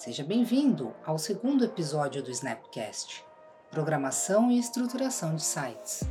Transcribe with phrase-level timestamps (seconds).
[0.00, 3.22] Seja bem-vindo ao segundo episódio do Snapcast
[3.70, 6.08] Programação e Estruturação de Sites.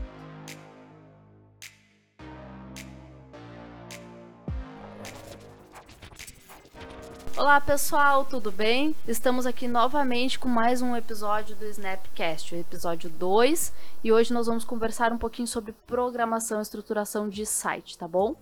[7.35, 8.95] Olá pessoal, tudo bem?
[9.07, 14.45] Estamos aqui novamente com mais um episódio do Snapcast, o episódio 2, e hoje nós
[14.45, 18.35] vamos conversar um pouquinho sobre programação e estruturação de site, tá bom?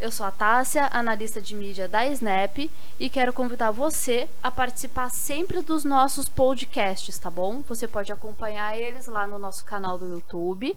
[0.00, 2.56] Eu sou a Tássia, analista de mídia da Snap,
[2.98, 7.60] e quero convidar você a participar sempre dos nossos podcasts, tá bom?
[7.68, 10.74] Você pode acompanhar eles lá no nosso canal do YouTube.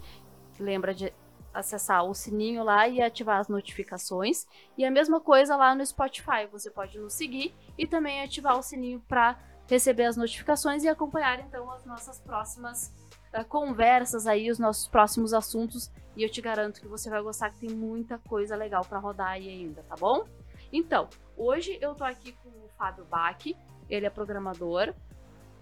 [0.60, 1.10] Lembra de
[1.54, 4.46] acessar o sininho lá e ativar as notificações.
[4.76, 8.62] E a mesma coisa lá no Spotify, você pode nos seguir e também ativar o
[8.62, 12.92] sininho para receber as notificações e acompanhar então as nossas próximas
[13.38, 17.50] uh, conversas aí, os nossos próximos assuntos e eu te garanto que você vai gostar
[17.50, 20.26] que tem muita coisa legal para rodar aí ainda, tá bom?
[20.72, 23.44] Então, hoje eu tô aqui com o Fábio Bach,
[23.90, 24.94] ele é programador.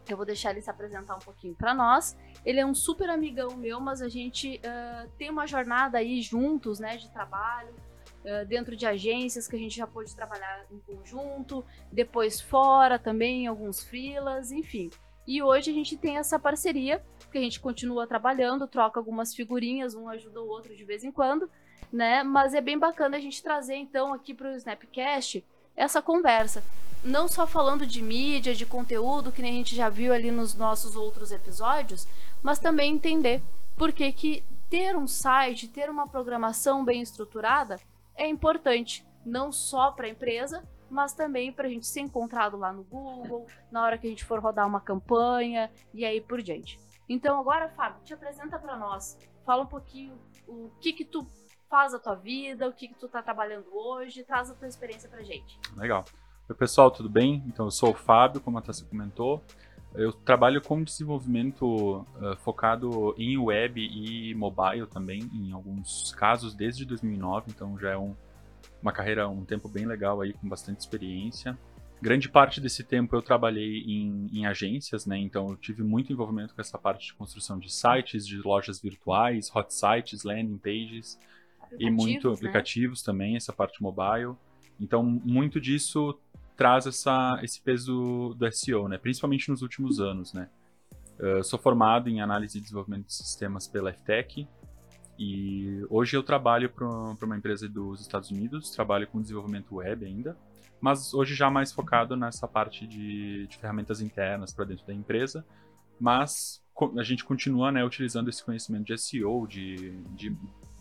[0.08, 2.16] Eu vou deixar ele se apresentar um pouquinho para nós.
[2.44, 6.80] Ele é um super amigão meu, mas a gente uh, tem uma jornada aí juntos,
[6.80, 7.74] né, de trabalho,
[8.24, 13.46] uh, dentro de agências que a gente já pôde trabalhar em conjunto, depois fora também,
[13.46, 14.91] alguns freelas, enfim.
[15.27, 17.02] E hoje a gente tem essa parceria
[17.33, 21.11] que a gente continua trabalhando, troca algumas figurinhas, um ajuda o outro de vez em
[21.11, 21.50] quando,
[21.92, 22.22] né?
[22.22, 26.62] Mas é bem bacana a gente trazer então aqui para o Snapcast essa conversa.
[27.02, 30.55] Não só falando de mídia, de conteúdo, que nem a gente já viu ali nos
[30.55, 32.06] nossos outros episódios,
[32.42, 33.42] mas também entender
[33.77, 37.80] por que, que ter um site, ter uma programação bem estruturada
[38.14, 42.72] é importante, não só para a empresa, mas também para a gente ser encontrado lá
[42.72, 46.78] no Google, na hora que a gente for rodar uma campanha e aí por diante.
[47.08, 49.19] Então agora, Fábio, te apresenta para nós.
[49.45, 51.27] Fala um pouquinho o que que tu
[51.69, 55.08] faz a tua vida, o que que tu tá trabalhando hoje, traz a tua experiência
[55.08, 55.58] pra gente.
[55.77, 56.05] Legal.
[56.48, 57.42] Oi, pessoal, tudo bem?
[57.47, 59.42] Então, eu sou o Fábio, como a Tassi comentou.
[59.95, 66.85] Eu trabalho com desenvolvimento uh, focado em web e mobile também, em alguns casos desde
[66.85, 68.14] 2009, então já é um,
[68.80, 71.58] uma carreira, um tempo bem legal aí, com bastante experiência.
[72.02, 75.17] Grande parte desse tempo eu trabalhei em, em, agências, né?
[75.17, 79.48] Então eu tive muito envolvimento com essa parte de construção de sites, de lojas virtuais,
[79.55, 81.17] hot sites, landing pages
[81.79, 82.35] e muito né?
[82.35, 84.35] aplicativos também, essa parte mobile.
[84.80, 86.18] Então muito disso
[86.57, 88.98] traz essa, esse peso do SEO, né?
[88.98, 90.48] Principalmente nos últimos anos, né?
[91.20, 94.48] Eu sou formado em análise e desenvolvimento de sistemas pela FTech
[95.17, 96.85] e hoje eu trabalho para
[97.24, 100.36] uma empresa dos Estados Unidos, trabalho com desenvolvimento web ainda
[100.82, 105.46] mas hoje já mais focado nessa parte de, de ferramentas internas para dentro da empresa,
[105.98, 106.60] mas
[106.98, 110.30] a gente continua né, utilizando esse conhecimento de SEO, de, de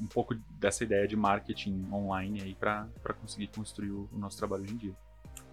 [0.02, 2.88] um pouco dessa ideia de marketing online aí para
[3.22, 4.96] conseguir construir o, nosso trabalho hoje em dia.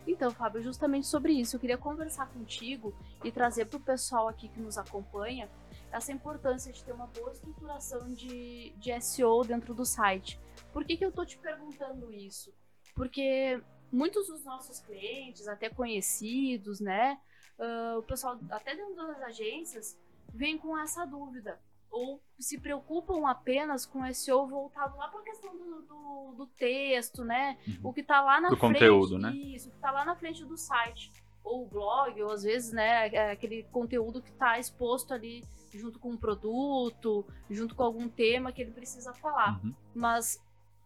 [0.07, 4.49] Então, Fábio, justamente sobre isso, eu queria conversar contigo e trazer para o pessoal aqui
[4.49, 5.51] que nos acompanha
[5.93, 10.41] essa importância de ter uma boa estruturação de, de SEO dentro do site.
[10.73, 12.51] Por que, que eu estou te perguntando isso?
[12.95, 13.61] Porque
[13.93, 17.19] muitos dos nossos clientes, até conhecidos, né?
[17.59, 19.99] Uh, o pessoal, até dentro das agências,
[20.33, 21.59] vem com essa dúvida.
[21.91, 27.25] Ou se preocupam apenas com SEO voltado lá para a questão do, do, do, texto,
[27.25, 27.59] né?
[27.67, 27.91] Uhum.
[27.91, 28.75] O que está lá na do frente.
[28.75, 29.33] conteúdo, né?
[29.33, 31.11] Isso, o que está lá na frente do site.
[31.43, 35.99] Ou o blog, ou às vezes, né, é aquele conteúdo que está exposto ali junto
[35.99, 39.59] com um produto, junto com algum tema que ele precisa falar.
[39.65, 39.75] Uhum.
[39.95, 40.39] Mas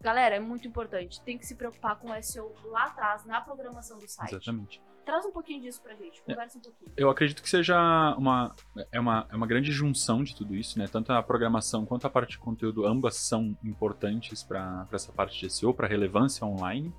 [0.03, 1.21] Galera, é muito importante.
[1.21, 4.35] Tem que se preocupar com o SEO lá atrás, na programação do site.
[4.35, 4.81] Exatamente.
[5.05, 6.91] Traz um pouquinho disso pra gente, é, conversa um pouquinho.
[6.95, 7.75] Eu acredito que seja
[8.17, 8.53] uma
[8.91, 10.87] é, uma, é uma grande junção de tudo isso, né?
[10.87, 15.49] Tanto a programação quanto a parte de conteúdo, ambas são importantes para essa parte de
[15.49, 16.93] SEO, para relevância online.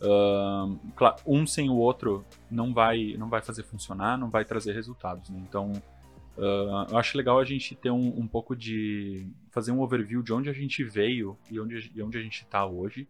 [0.00, 0.78] Uh,
[1.24, 5.40] um sem o outro não vai, não vai fazer funcionar, não vai trazer resultados, né?
[5.48, 5.72] Então,
[6.36, 9.26] Uh, eu acho legal a gente ter um, um, pouco de.
[9.50, 12.66] fazer um overview de onde a gente veio e onde, e onde a gente está
[12.66, 13.06] hoje,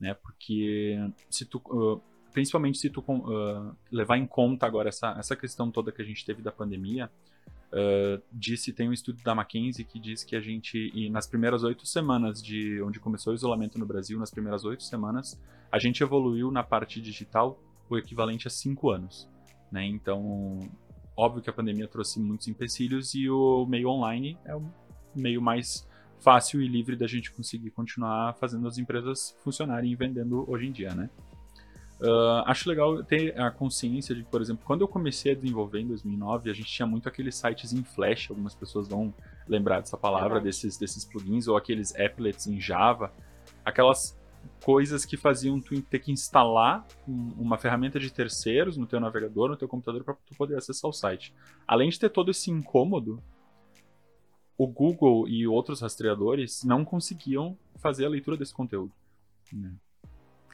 [0.00, 0.14] né?
[0.14, 0.98] Porque
[1.28, 1.60] se tu.
[1.66, 2.00] Uh,
[2.32, 6.24] principalmente se tu uh, levar em conta agora essa, essa questão toda que a gente
[6.24, 7.10] teve da pandemia,
[8.32, 12.40] disse, tem um estudo da McKinsey que diz que a gente, nas primeiras oito semanas
[12.40, 15.40] de onde começou o isolamento no Brasil, nas primeiras oito semanas,
[15.72, 17.58] a gente evoluiu na parte digital
[17.90, 19.28] o equivalente a cinco anos.
[19.72, 19.86] Né?
[19.86, 20.60] Então,
[21.16, 24.62] Óbvio que a pandemia trouxe muitos empecilhos e o meio online é o
[25.14, 25.86] meio mais
[26.20, 30.72] fácil e livre da gente conseguir continuar fazendo as empresas funcionarem e vendendo hoje em
[30.72, 31.10] dia, né?
[32.00, 35.86] Uh, acho legal ter a consciência de, por exemplo, quando eu comecei a desenvolver em
[35.86, 39.14] 2009, a gente tinha muito aqueles sites em Flash, algumas pessoas vão
[39.46, 43.12] lembrar dessa palavra, desses, desses plugins, ou aqueles applets em Java,
[43.64, 44.18] aquelas
[44.64, 49.48] coisas que faziam tu ter que instalar um, uma ferramenta de terceiros no teu navegador,
[49.48, 51.34] no teu computador, para tu poder acessar o site.
[51.66, 53.22] Além de ter todo esse incômodo,
[54.56, 58.92] o Google e outros rastreadores não conseguiam fazer a leitura desse conteúdo.
[59.52, 59.72] Né?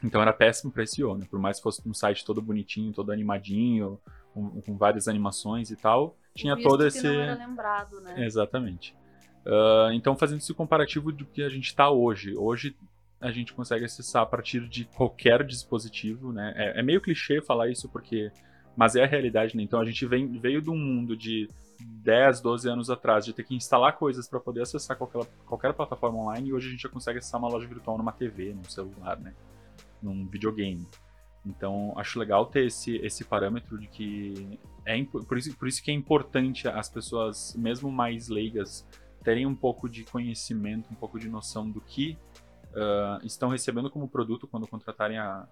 [0.03, 1.27] Então era péssimo para SEO, né?
[1.31, 4.01] Por mais que fosse um site todo bonitinho, todo animadinho,
[4.33, 7.03] com, com várias animações e tal, tinha todo esse.
[7.03, 8.25] não era lembrado, né?
[8.25, 8.97] Exatamente.
[9.45, 12.35] Uh, então, fazendo esse comparativo do que a gente está hoje.
[12.37, 12.77] Hoje
[13.21, 16.53] a gente consegue acessar a partir de qualquer dispositivo, né?
[16.57, 18.33] É, é, meio clichê falar isso porque,
[18.77, 19.63] mas é a realidade, né?
[19.63, 21.49] Então a gente vem, veio de um mundo de
[21.81, 26.19] 10, 12 anos atrás de ter que instalar coisas para poder acessar qualquer, qualquer plataforma
[26.19, 29.19] online e hoje a gente já consegue acessar uma loja virtual numa TV, num celular,
[29.19, 29.35] né?
[30.03, 30.87] Num videogame.
[31.45, 35.91] Então, acho legal ter esse, esse parâmetro de que é por isso, por isso que
[35.91, 38.87] é importante as pessoas, mesmo mais leigas,
[39.23, 42.19] terem um pouco de conhecimento, um pouco de noção do que
[42.73, 45.47] uh, estão recebendo como produto quando contratarem a,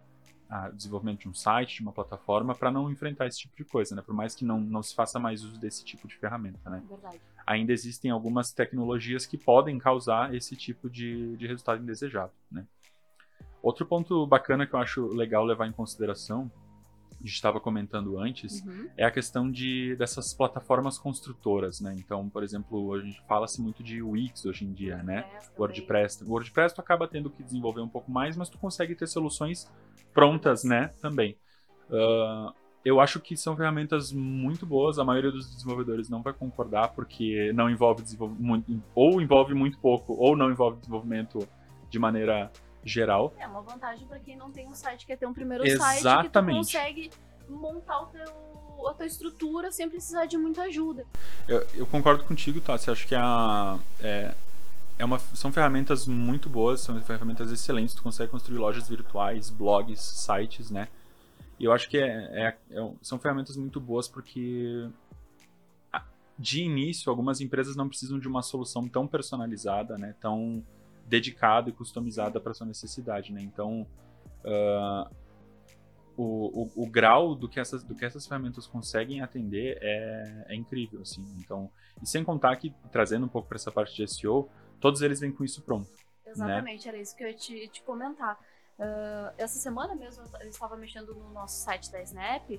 [0.48, 3.94] a desenvolvimento de um site, de uma plataforma, para não enfrentar esse tipo de coisa,
[3.94, 4.02] né?
[4.02, 6.82] Por mais que não, não se faça mais uso desse tipo de ferramenta, né?
[6.88, 7.20] Verdade.
[7.46, 12.66] Ainda existem algumas tecnologias que podem causar esse tipo de, de resultado indesejado, né?
[13.62, 16.50] Outro ponto bacana que eu acho legal levar em consideração
[17.24, 18.88] estava comentando antes, uhum.
[18.96, 21.94] é a questão de, dessas plataformas construtoras, né?
[21.98, 25.24] Então, por exemplo, a gente fala-se muito de Wix hoje em dia, né?
[25.58, 26.24] WordPress.
[26.24, 29.70] O WordPress tu acaba tendo que desenvolver um pouco mais, mas tu consegue ter soluções
[30.14, 30.90] prontas, né?
[31.00, 31.36] Também.
[31.90, 32.52] Uh,
[32.84, 34.98] eu acho que são ferramentas muito boas.
[34.98, 40.14] A maioria dos desenvolvedores não vai concordar porque não envolve desenvolvimento, ou envolve muito pouco,
[40.14, 41.46] ou não envolve desenvolvimento
[41.90, 42.50] de maneira
[42.84, 43.34] geral.
[43.38, 46.02] É uma vantagem para quem não tem um site, quer ter um primeiro Exatamente.
[46.02, 47.10] site que tu consegue
[47.48, 51.04] montar o teu, a tua estrutura sem precisar de muita ajuda.
[51.46, 52.90] Eu, eu concordo contigo, Tassi.
[52.90, 54.34] Acho que a, é,
[54.98, 57.94] é uma, são ferramentas muito boas, são ferramentas excelentes.
[57.94, 60.88] Tu consegue construir lojas virtuais, blogs, sites, né?
[61.58, 64.88] E eu acho que é, é, é, são ferramentas muito boas porque,
[66.38, 70.14] de início, algumas empresas não precisam de uma solução tão personalizada, né?
[70.20, 70.64] Tão
[71.08, 73.40] dedicada e customizada para sua necessidade, né?
[73.40, 73.86] Então,
[74.44, 75.10] uh,
[76.16, 80.54] o, o, o, grau do que, essas, do que essas ferramentas conseguem atender é, é
[80.54, 81.24] incrível, assim.
[81.38, 81.70] Então,
[82.02, 84.48] e sem contar que, trazendo um pouco para essa parte de SEO,
[84.80, 85.88] todos eles vêm com isso pronto.
[86.26, 86.32] Né?
[86.32, 86.92] Exatamente, né?
[86.92, 88.38] era isso que eu ia te, te comentar.
[88.78, 92.50] Uh, essa semana mesmo eu estava mexendo no nosso site da Snap.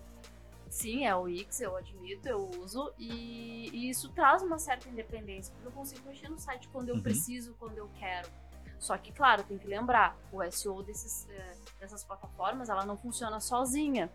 [0.69, 5.51] Sim, é o Wix, eu admito, eu uso, e, e, isso traz uma certa independência,
[5.53, 7.01] porque eu consigo mexer no site quando eu uhum.
[7.01, 8.29] preciso, quando eu quero.
[8.77, 13.39] Só que, claro, tem que lembrar, o SEO desses, eh, dessas plataformas, ela não funciona
[13.41, 14.09] sozinha.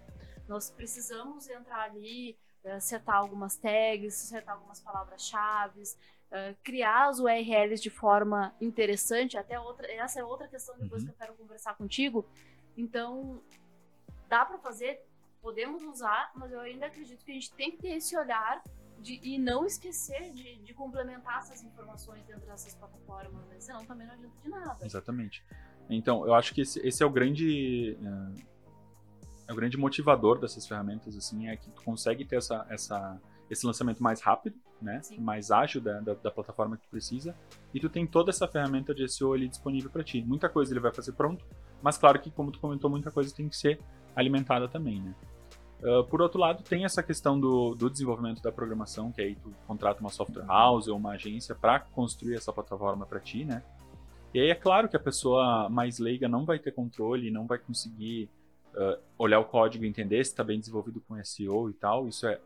[0.49, 5.83] Nós precisamos entrar ali, eh, setar algumas tags, setar algumas palavras-chave,
[6.31, 9.37] eh, criar as URLs de forma interessante.
[9.37, 11.09] Até outra, essa é outra questão depois uhum.
[11.09, 12.25] que eu quero conversar contigo.
[12.75, 13.43] Então,
[14.29, 15.05] dá para fazer,
[15.44, 18.64] podemos usar, mas eu ainda acredito que a gente tem que ter esse olhar
[18.99, 23.61] de, e não esquecer de, de, complementar essas informações dentro dessas plataformas, né?
[23.61, 24.79] senão também não adianta de nada.
[24.82, 25.44] Exatamente.
[25.91, 28.55] Então, eu acho que esse, esse é o grande é,
[29.49, 33.20] é, o grande motivador dessas ferramentas, assim, é que tu consegue ter essa, essa,
[33.50, 35.02] esse lançamento mais rápido, né?
[35.02, 35.19] Sim.
[35.19, 37.37] Mais ágil da, da, da, plataforma que tu precisa,
[37.75, 40.23] e tu tem toda essa ferramenta de SEO ali disponível para ti.
[40.23, 41.44] Muita coisa ele vai fazer pronto,
[41.82, 43.79] mas claro que, como tu comentou, muita coisa tem que ser
[44.17, 45.14] alimentada também, né?
[45.85, 49.53] Uh, por outro lado, tem essa questão do, do, desenvolvimento da programação, que aí tu
[49.67, 53.62] contrata uma software house ou uma agência para construir essa plataforma para ti, né?
[54.33, 57.59] E aí é claro que a pessoa mais leiga não vai ter controle, não vai
[57.59, 58.31] conseguir
[58.75, 62.09] uh, olhar o código e entender se está bem desenvolvido com SEO e tal.
[62.09, 62.41] Isso é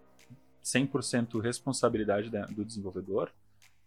[0.65, 3.31] 100% responsabilidade da, do desenvolvedor,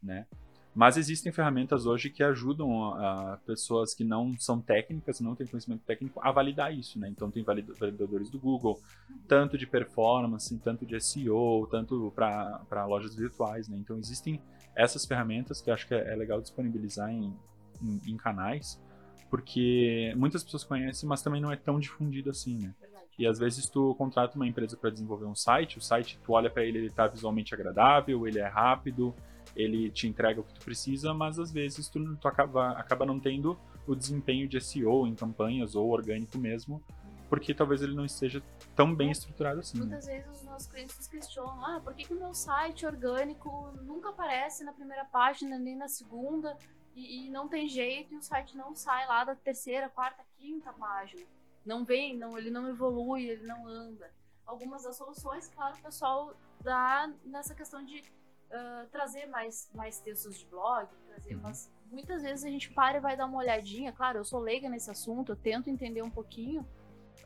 [0.02, 0.26] né?
[0.74, 5.46] Mas existem ferramentas hoje que ajudam a, a pessoas que não são técnicas, não têm
[5.46, 7.10] conhecimento técnico, a validar isso, né?
[7.10, 8.80] Então tem validadores do Google,
[9.28, 13.78] tanto de performance, tanto de SEO, tanto para lojas virtuais, né?
[13.78, 14.42] Então existem
[14.74, 17.36] essas ferramentas que eu acho que é, é legal disponibilizar em,
[17.82, 18.82] em, em, canais,
[19.30, 22.74] porque muitas pessoas conhecem, mas também não é tão difundido assim, né?
[23.20, 26.50] E às vezes tu contrata uma empresa para desenvolver um site, o site tu olha
[26.50, 29.14] para ele, ele tá visualmente agradável, ele é rápido,
[29.56, 33.20] ele te entrega o que tu precisa, mas às vezes tu, tu acaba, acaba não
[33.20, 36.82] tendo o desempenho de SEO em campanhas ou orgânico mesmo,
[37.30, 38.44] porque talvez ele não esteja
[38.76, 39.80] tão bem estruturado assim.
[39.80, 39.86] Né?
[39.86, 40.20] Muitas né?
[40.20, 44.10] vezes os nossos clientes nos questionam, ah, por que, que o meu site orgânico nunca
[44.10, 46.58] aparece na primeira página nem na segunda
[46.94, 50.74] e, e, não tem jeito e o site não sai lá da terceira, quarta, quinta
[50.74, 51.26] página.
[51.66, 54.12] Não vem, não, ele não evolui, ele não anda.
[54.46, 58.04] Algumas das soluções, claro, o pessoal dá nessa questão de
[58.52, 61.42] uh, trazer mais, mais textos de blog, trazer uhum.
[61.42, 63.92] umas, muitas vezes a gente para e vai dar uma olhadinha.
[63.92, 66.66] Claro, eu sou leiga nesse assunto, eu tento entender um pouquinho.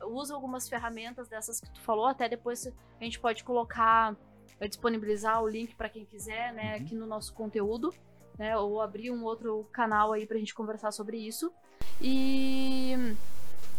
[0.04, 4.16] Uso algumas ferramentas dessas que tu falou, até depois a gente pode colocar,
[4.60, 6.82] eh, disponibilizar o link para quem quiser, né, uhum.
[6.82, 7.94] aqui no nosso conteúdo,
[8.38, 11.54] né, ou abrir um outro canal aí pra gente conversar sobre isso.
[12.02, 12.94] E,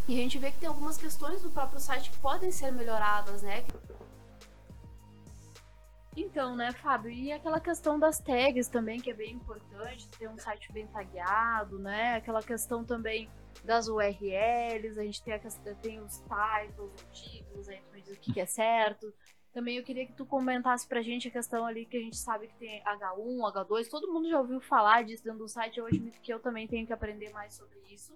[0.09, 3.43] e a gente vê que tem algumas questões do próprio site que podem ser melhoradas,
[3.43, 3.65] né?
[6.16, 10.38] Então, né, Fábio, e aquela questão das tags também, que é bem importante, ter um
[10.38, 12.14] site bem tagueado, né?
[12.14, 13.28] Aquela questão também
[13.62, 15.38] das URLs, a gente tem, a,
[15.82, 19.12] tem os titles, os títulos, tu me diz o que, que é certo.
[19.52, 22.46] Também eu queria que tu comentasse pra gente a questão ali que a gente sabe
[22.46, 26.20] que tem H1, H2, todo mundo já ouviu falar disso dentro do site, eu admito
[26.20, 28.14] que eu também tenho que aprender mais sobre isso.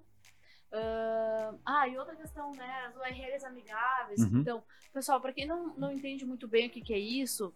[0.73, 4.21] Uh, ah, e outra questão, né, as URLs amigáveis.
[4.21, 4.41] Uhum.
[4.41, 7.55] Então, pessoal, para quem não, não entende muito bem o que, que é isso,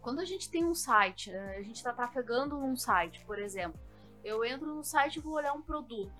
[0.00, 3.78] quando a gente tem um site, né, a gente está trafegando num site, por exemplo,
[4.24, 6.12] eu entro no site e vou olhar um produto,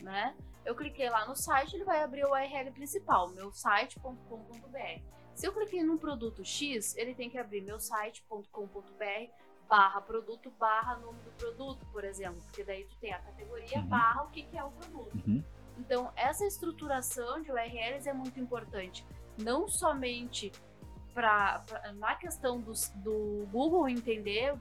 [0.00, 0.34] né?
[0.64, 5.00] Eu cliquei lá no site, ele vai abrir o URL principal, meu site.com.br.
[5.34, 9.30] Se eu cliquei num produto X, ele tem que abrir meu site.com.br
[9.68, 13.86] barra produto barra nome do produto, por exemplo, porque daí tu tem a categoria uhum.
[13.86, 15.16] barra o que, que é o produto.
[15.26, 15.44] Uhum.
[15.78, 19.06] Então, essa estruturação de URLs é muito importante,
[19.38, 20.50] não somente
[21.94, 22.72] na questão do,
[23.50, 24.54] Google entender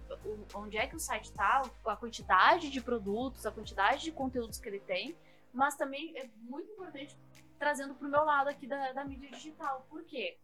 [0.54, 4.70] onde é que o site está, a quantidade de produtos, a quantidade de conteúdos que
[4.70, 5.16] ele tem,
[5.54, 7.18] mas também é muito importante
[7.58, 9.86] trazendo para o meu lado aqui da, da mídia digital.
[9.90, 10.38] Por quê?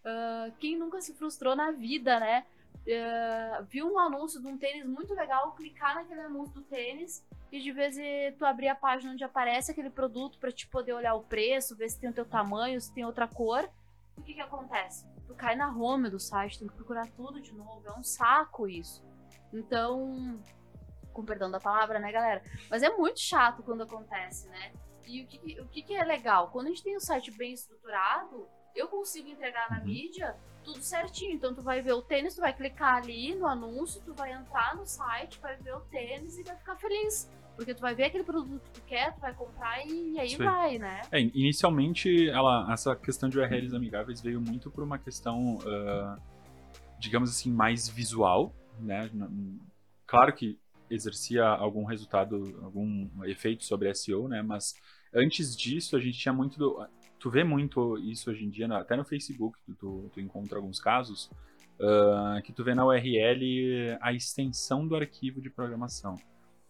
[0.00, 2.44] Uh, quem nunca se frustrou na vida, né?
[2.86, 7.60] Uh, viu um anúncio de um tênis muito legal, clicar naquele anúncio do tênis e
[7.60, 11.14] de vez em tu abrir a página onde aparece aquele produto para te poder olhar
[11.14, 13.68] o preço, ver se tem o teu tamanho, se tem outra cor.
[14.16, 15.04] O que que acontece?
[15.26, 17.82] Tu cai na home do site, tem que procurar tudo de novo.
[17.86, 19.04] É um saco isso.
[19.52, 20.40] Então,
[21.12, 22.42] com perdão da palavra, né, galera?
[22.70, 24.72] Mas é muito chato quando acontece, né?
[25.06, 26.50] E o que, o que, é legal?
[26.50, 29.84] Quando a gente tem o um site bem estruturado, eu consigo entregar na uhum.
[29.84, 31.32] mídia tudo certinho.
[31.32, 34.74] Então, tu vai ver o tênis, tu vai clicar ali no anúncio, tu vai entrar
[34.76, 37.30] no site, vai ver o tênis e vai ficar feliz.
[37.56, 40.30] Porque tu vai ver aquele produto que tu quer, tu vai comprar e, e aí
[40.30, 40.44] Sim.
[40.44, 41.02] vai, né?
[41.10, 46.20] É, inicialmente, ela, essa questão de URLs amigáveis veio muito por uma questão, uh,
[46.98, 49.10] digamos assim, mais visual, né?
[50.06, 50.58] Claro que
[50.90, 54.42] exercia algum resultado, algum efeito sobre SEO, né?
[54.42, 54.74] Mas
[55.14, 56.86] antes disso, a gente tinha muito do,
[57.18, 61.30] Tu vê muito isso hoje em dia, até no Facebook, tu, tu encontra alguns casos,
[61.80, 66.16] uh, que tu vê na URL a extensão do arquivo de programação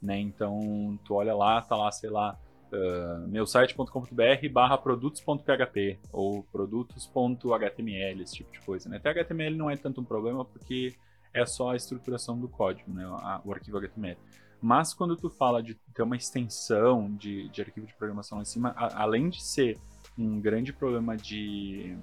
[0.01, 0.19] né?
[0.19, 2.39] Então, tu olha lá, tá lá, sei lá,
[2.73, 8.97] uh, meu site.com.br barra produtos.php ou produtos.html, esse tipo de coisa, né?
[8.99, 10.95] Até HTML não é tanto um problema porque
[11.33, 13.07] é só a estruturação do código, né?
[13.45, 14.17] o arquivo HTML.
[14.61, 18.47] Mas quando tu fala de ter uma extensão de, de arquivo de programação lá em
[18.47, 19.79] cima, a, além de ser
[20.19, 21.95] um grande problema de,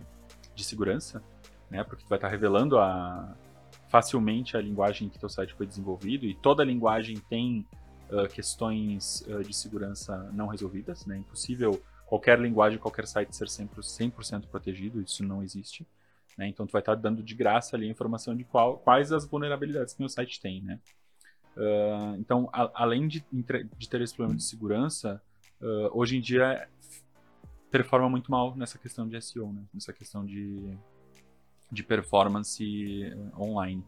[0.54, 1.24] de segurança,
[1.70, 1.84] né?
[1.84, 3.36] Porque tu vai estar revelando a,
[3.90, 7.66] facilmente a linguagem que teu site foi desenvolvido e toda linguagem tem
[8.10, 11.18] uh, questões uh, de segurança não resolvidas, né?
[11.18, 15.88] Impossível qualquer linguagem, qualquer site ser 100%, 100 protegido, isso não existe.
[16.38, 16.48] Né?
[16.48, 19.94] Então, tu vai estar dando de graça ali a informação de qual, quais as vulnerabilidades
[19.94, 20.80] que o site tem, né?
[21.56, 25.22] Uh, então, a, além de, de, ter esse problema de segurança,
[25.94, 26.68] hoje em dia
[27.72, 29.64] performa muito mal nessa questão de SEO, né?
[29.74, 30.78] Nessa questão de,
[31.72, 32.64] de performance
[33.40, 33.84] online.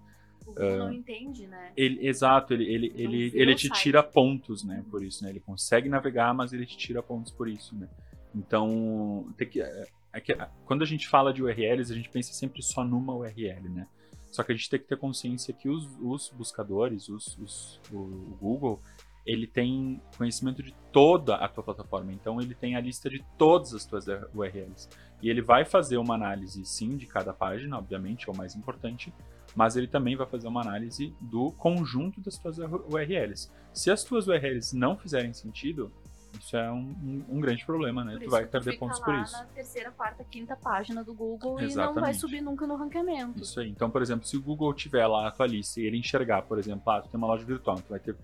[0.46, 1.72] Google uh, não entende, né?
[1.76, 4.84] Ele, exato, ele, ele, ele, ele te tira pontos, né?
[4.90, 5.30] Por isso, né?
[5.30, 7.88] Ele consegue navegar, mas ele te tira pontos por isso, né?
[8.34, 12.34] Então, tem que, é, é que, quando a gente fala de URLs, a gente pensa
[12.34, 13.88] sempre só numa URL, né?
[14.32, 17.98] Só que a gente tem que ter consciência que os, os buscadores, os, os, o,
[17.98, 18.82] o Google,
[19.26, 22.12] ele tem conhecimento de toda a tua plataforma.
[22.12, 24.90] Então, ele tem a lista de todas as tuas URLs.
[25.22, 29.14] E ele vai fazer uma análise, sim, de cada página, obviamente, é o mais importante,
[29.56, 33.52] mas ele também vai fazer uma análise do conjunto das tuas URLs.
[33.74, 35.92] Se as tuas URLs não fizerem sentido,
[36.40, 38.18] isso é um, um, um grande problema, né?
[38.22, 39.34] tu vai perder pontos por isso.
[39.34, 41.74] na terceira, quarta, quinta página do Google Exatamente.
[41.74, 43.42] e não vai subir nunca no ranqueamento.
[43.42, 43.70] Isso aí.
[43.70, 46.60] Então, por exemplo, se o Google tiver lá a tua lista e ele enxergar, por
[46.60, 48.16] exemplo, ah, tu tem uma loja virtual, tu vai ter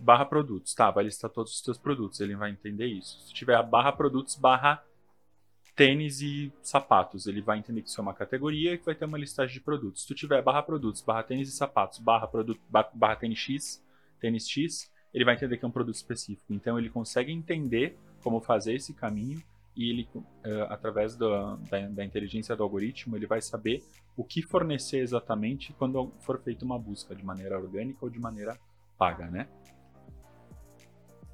[0.00, 0.90] barra produtos, tá?
[0.90, 3.20] Vai listar todos os teus produtos, ele vai entender isso.
[3.26, 4.82] Se tiver a barra produtos, barra
[5.78, 7.28] tênis e sapatos.
[7.28, 9.60] Ele vai entender que isso é uma categoria e que vai ter uma listagem de
[9.60, 10.02] produtos.
[10.02, 13.80] Se tu tiver barra produtos, barra tênis e sapatos, barra, produto, barra tênis X,
[14.18, 16.52] tênis X, ele vai entender que é um produto específico.
[16.52, 19.40] Então ele consegue entender como fazer esse caminho
[19.76, 23.84] e ele, uh, através do, da, da, inteligência do algoritmo, ele vai saber
[24.16, 28.58] o que fornecer exatamente quando for feita uma busca de maneira orgânica ou de maneira
[28.98, 29.48] paga, né?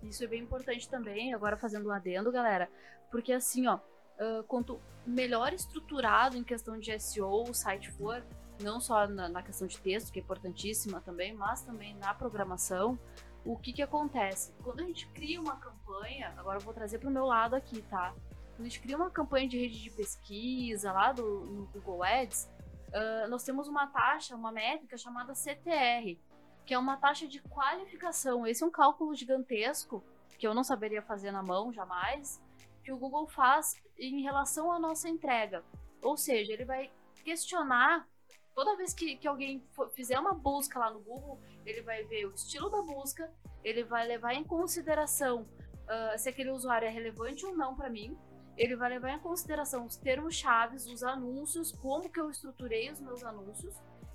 [0.03, 2.69] Isso é bem importante também, agora fazendo um adendo, galera,
[3.11, 3.79] porque assim, ó,
[4.19, 8.25] uh, quanto melhor estruturado em questão de SEO o site for,
[8.61, 12.99] não só na, na, questão de texto, que é importantíssima também, mas também na programação,
[13.45, 14.53] o que que acontece?
[14.63, 17.83] Quando a gente cria uma campanha, agora eu vou trazer para o meu lado aqui,
[17.83, 18.15] tá?
[18.57, 22.49] Quando a gente cria uma campanha de rede de pesquisa lá do, no Google Ads,
[22.89, 26.17] uh, nós temos uma taxa, uma métrica chamada CTR,
[26.65, 28.47] que é uma taxa de qualificação.
[28.47, 30.03] Esse é um cálculo gigantesco,
[30.39, 32.41] que eu não saberia fazer na mão jamais,
[32.85, 35.65] que o Google faz em relação à nossa entrega.
[36.03, 36.93] Ou seja, ele vai
[37.25, 38.07] questionar
[38.55, 42.27] toda vez que, que alguém for, fizer uma busca lá no Google, ele vai ver
[42.27, 43.33] o estilo da busca,
[43.65, 48.17] ele vai levar em consideração uh, se aquele usuário é relevante ou não para mim,
[48.57, 53.01] ele vai levar em consideração os termos chaves, os anúncios, como que eu estruturei os
[53.01, 53.75] meus anúncios,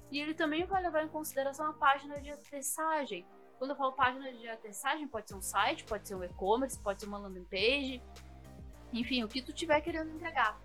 [0.10, 3.26] e ele também vai levar em consideração a página de atestagem.
[3.58, 7.02] Quando eu falo página de atestagem, pode ser um site, pode ser um e-commerce, pode
[7.02, 8.02] ser uma landing page,
[8.94, 10.60] enfim, o que tu tiver querendo entregar.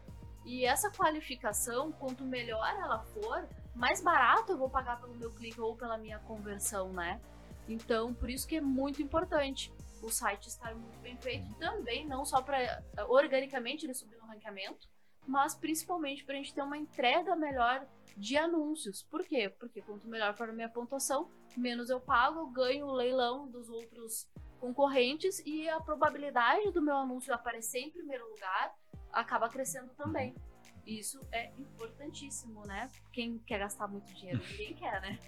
[0.44, 5.60] E essa qualificação, quanto melhor ela for, mais barato eu vou pagar pelo meu clique
[5.60, 7.20] ou pela minha conversão, né?
[7.68, 12.24] Então, por isso que é muito importante o site estar muito bem feito também, não
[12.24, 14.86] só para organicamente ele subir no ranqueamento,
[15.26, 19.02] mas principalmente para a gente ter uma entrega melhor de anúncios.
[19.02, 19.48] Por quê?
[19.48, 23.68] Porque quanto melhor for a minha pontuação, menos eu pago, eu ganho o leilão dos
[23.70, 24.28] outros
[24.64, 28.74] concorrentes e a probabilidade do meu anúncio aparecer em primeiro lugar
[29.12, 30.34] acaba crescendo também.
[30.86, 32.90] Isso é importantíssimo, né?
[33.12, 35.18] Quem quer gastar muito dinheiro, ninguém quer, né?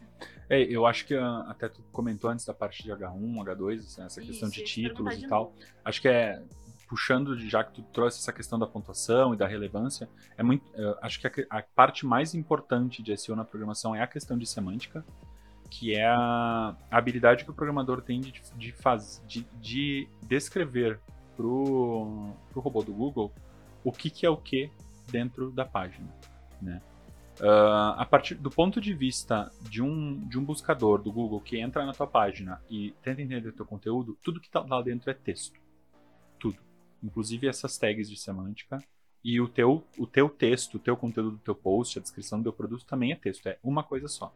[0.49, 4.03] É, eu acho que ah, até tu comentou antes da parte de H1, H2, assim,
[4.03, 5.45] essa Isso, questão de títulos e tal.
[5.45, 5.57] Novo.
[5.85, 6.43] Acho que é
[6.89, 10.65] puxando, já que tu trouxe essa questão da pontuação e da relevância, é muito,
[11.03, 14.47] acho que a, a, parte mais importante de SEO na programação é a questão de
[14.47, 15.05] semântica,
[15.67, 21.01] que é a, habilidade que o programador tem de, de, faz, de, de descrever
[21.37, 23.33] pro, pro robô do Google
[23.85, 24.71] o que, que é o que
[25.11, 26.09] dentro da página,
[26.61, 26.81] né?
[27.39, 31.59] Uh, a partir do ponto de vista de um, de um buscador do Google que
[31.59, 35.11] entra na tua página e tenta entender o teu conteúdo, tudo que está lá dentro
[35.11, 35.61] é texto.
[36.39, 36.57] Tudo.
[37.03, 38.83] Inclusive essas tags de semântica.
[39.23, 42.45] E o teu, o teu texto, o teu conteúdo do teu post, a descrição do
[42.45, 43.47] teu produto também é texto.
[43.49, 44.33] É uma coisa só.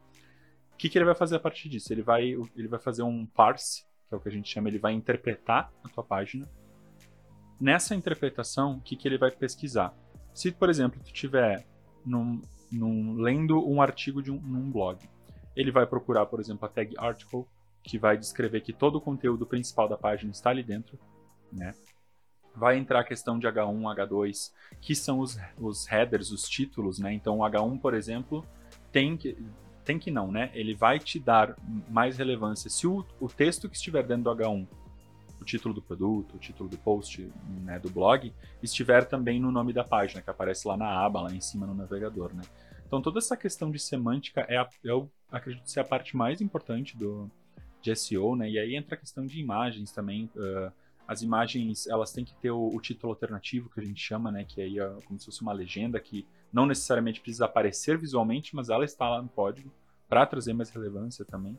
[0.81, 1.93] Que, que ele vai fazer a partir disso?
[1.93, 4.79] Ele vai, ele vai fazer um parse, que é o que a gente chama, ele
[4.79, 6.49] vai interpretar a tua página.
[7.61, 9.95] Nessa interpretação, o que, que ele vai pesquisar?
[10.33, 11.67] Se, por exemplo, tu tiver
[12.03, 12.41] num,
[12.73, 15.07] num, lendo um artigo de um, num blog,
[15.55, 17.45] ele vai procurar, por exemplo, a tag article,
[17.83, 20.99] que vai descrever que todo o conteúdo principal da página está ali dentro,
[21.53, 21.75] né?
[22.57, 27.13] Vai entrar a questão de H1, H2, que são os, os headers, os títulos, né?
[27.13, 28.47] Então, o H1, por exemplo,
[28.91, 29.37] tem que,
[29.91, 30.53] tem que não, né?
[30.55, 31.57] Ele vai te dar
[31.89, 34.67] mais relevância se o, o texto que estiver dentro do H1
[35.41, 37.33] o título do produto, o título do post
[37.65, 41.33] né, do blog, estiver também no nome da página, que aparece lá na aba, lá
[41.33, 42.43] em cima no navegador, né?
[42.87, 46.97] Então toda essa questão de semântica é, a, eu acredito ser a parte mais importante
[46.97, 47.29] do,
[47.81, 48.49] de SEO, né?
[48.49, 50.31] E aí entra a questão de imagens também.
[50.37, 50.71] Uh,
[51.09, 54.45] as imagens, elas têm que ter o, o, título alternativo, que a gente chama, né?
[54.45, 58.69] Que aí é como se fosse uma legenda que não necessariamente precisa aparecer visualmente, mas
[58.69, 59.73] ela está lá no código
[60.11, 61.57] para trazer mais relevância também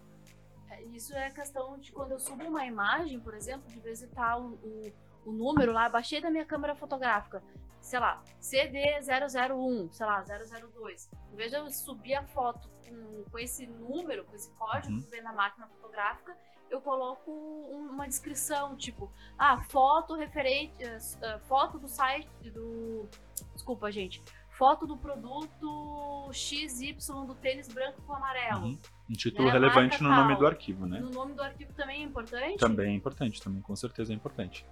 [0.93, 4.93] isso é questão de quando eu subo uma imagem, por exemplo, de visitar o, o,
[5.25, 7.41] o número lá, baixei da minha câmera fotográfica,
[7.81, 11.09] sei lá, CD001, sei lá, 002.
[11.31, 15.01] Em vez de eu subir a foto com, com esse número, com esse código uhum.
[15.01, 16.37] que vem na máquina fotográfica,
[16.69, 23.09] eu coloco uma descrição, tipo, ah, foto referente, uh, foto do site do.
[23.53, 24.23] Desculpa, gente
[24.61, 26.95] foto do produto XY
[27.25, 28.65] do tênis branco com amarelo.
[28.65, 28.77] Uhum.
[29.09, 29.53] Um título né?
[29.53, 30.19] relevante no tal.
[30.19, 30.99] nome do arquivo, né?
[30.99, 32.59] No nome do arquivo também é importante?
[32.59, 34.63] Também é importante, também com certeza é importante.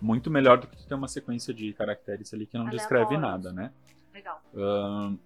[0.00, 3.70] Muito melhor do que ter uma sequência de caracteres ali que não descreve nada, né?
[4.14, 4.40] Legal.
[4.54, 5.18] Uh,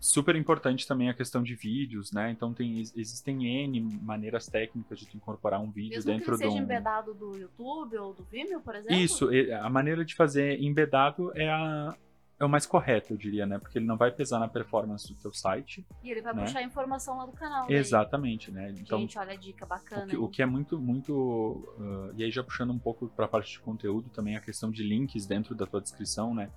[0.00, 2.30] super importante também a questão de vídeos, né?
[2.30, 6.50] Então tem, existem N maneiras técnicas de tu incorporar um vídeo Mesmo dentro que ele
[6.52, 6.64] seja um...
[6.64, 8.96] embedado do YouTube ou do Vimeo, por exemplo?
[8.96, 9.28] Isso,
[9.60, 11.94] a maneira de fazer embedado é a,
[12.40, 13.58] é o mais correto, eu diria, né?
[13.58, 15.84] Porque ele não vai pesar na performance do teu site.
[16.04, 16.44] E ele vai né?
[16.44, 17.68] puxar informação lá do canal.
[17.68, 18.72] Exatamente, né?
[18.78, 20.04] Então, Gente, olha a dica bacana.
[20.04, 21.12] O que, o que é muito, muito.
[21.12, 24.70] Uh, e aí, já puxando um pouco para a parte de conteúdo, também a questão
[24.70, 26.48] de links dentro da tua descrição, né?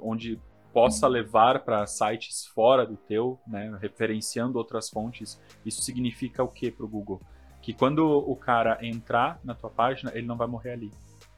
[0.00, 0.38] Onde
[0.74, 1.12] possa uhum.
[1.12, 3.76] levar para sites fora do teu, né?
[3.80, 5.40] Referenciando outras fontes.
[5.64, 7.20] Isso significa o que para o Google?
[7.62, 10.90] Que quando o cara entrar na tua página, ele não vai morrer ali.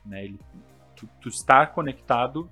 [0.04, 0.24] Né?
[0.24, 0.40] Ele,
[0.96, 2.50] tu, tu está conectado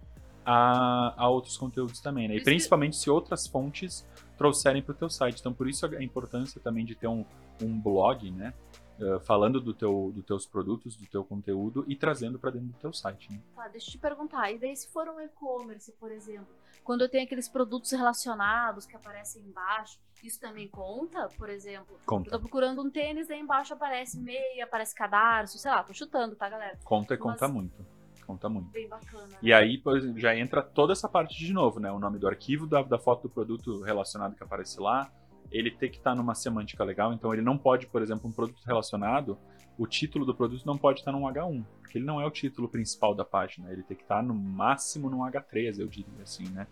[0.51, 2.37] a, a outros conteúdos também, né?
[2.37, 5.39] E principalmente se outras fontes trouxerem para o teu site.
[5.41, 7.25] Então, por isso a importância também de ter um,
[7.63, 8.53] um blog, né?
[9.01, 12.79] uh, falando do teu, dos teus produtos, do teu conteúdo e trazendo para dentro do
[12.79, 13.33] teu site.
[13.33, 13.41] Né?
[13.55, 16.49] Tá, deixa eu te perguntar, e daí se for um e-commerce, por exemplo,
[16.85, 21.99] quando eu tenho aqueles produtos relacionados que aparecem embaixo, isso também conta, por exemplo?
[22.05, 22.29] Conta.
[22.29, 26.37] Eu tô procurando um tênis, daí embaixo aparece meia, aparece cadarço, sei lá, tô chutando,
[26.37, 26.79] tá, galera?
[26.85, 28.00] Conta e conta Mas- muito.
[28.31, 28.71] Conta muito.
[28.71, 29.37] Bem bacana.
[29.43, 31.91] E aí, por exemplo, já entra toda essa parte de novo, né?
[31.91, 35.11] O nome do arquivo, da, da foto do produto relacionado que aparece lá.
[35.51, 38.63] Ele tem que estar numa semântica legal, então ele não pode, por exemplo, um produto
[38.65, 39.37] relacionado,
[39.77, 42.69] o título do produto não pode estar num H1, porque ele não é o título
[42.69, 46.69] principal da página, ele tem que estar no máximo num H3, eu diria assim, né?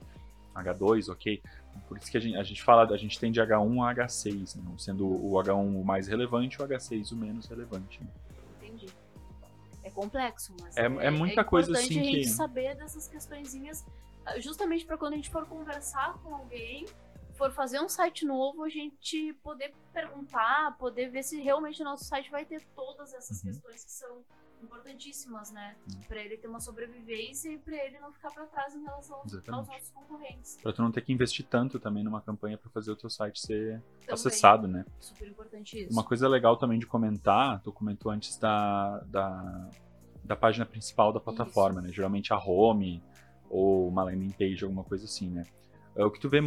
[0.54, 1.42] H2, ok?
[1.88, 4.56] Por isso que a gente, a gente fala, a gente tem de H1 a H6,
[4.56, 4.62] né?
[4.78, 8.00] sendo o H1 o mais relevante e o H6 o menos relevante.
[8.00, 8.08] né?
[9.98, 13.84] É complexo, mas É- é muita coisa, importante assim, a gente que- saber dessas questõezinhas,
[14.38, 16.86] justamente para quando a gente for conversar com alguém,
[17.34, 22.04] for fazer um site novo, a gente poder perguntar, poder ver se realmente o nosso
[22.04, 23.50] site vai ter todas essas Uhum.
[23.50, 24.24] questões que são
[24.60, 25.76] importantíssimas, né?
[25.94, 26.00] Uhum.
[26.08, 29.32] Para ele ter uma sobrevivência e para ele não ficar para trás em relação aos,
[29.32, 29.56] Exatamente.
[29.56, 30.58] aos nossos concorrentes.
[30.60, 33.40] Pra tu não ter que investir tanto também numa campanha para fazer o teu site
[33.40, 34.14] ser Também.
[34.14, 34.84] acessado, né?
[34.98, 35.92] Super importante isso.
[35.92, 39.68] Uma coisa legal também de comentar, tu comentou antes da, da,
[40.28, 41.88] da página principal da plataforma, né?
[41.90, 43.02] Geralmente a home
[43.50, 45.44] ou uma landing page, alguma coisa assim, né?
[45.96, 46.38] É, O que tu vê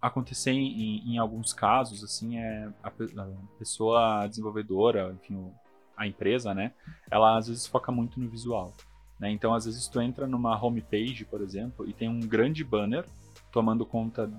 [0.00, 5.52] acontecer em, em alguns casos, assim, é a, a pessoa desenvolvedora, enfim, o-
[5.96, 6.72] a empresa, né?
[7.10, 8.72] Ela às vezes foca muito no visual,
[9.18, 9.30] né?
[9.30, 13.04] Então, às vezes tu entra numa homepage, por exemplo, e tem um grande banner
[13.50, 14.30] tomando conta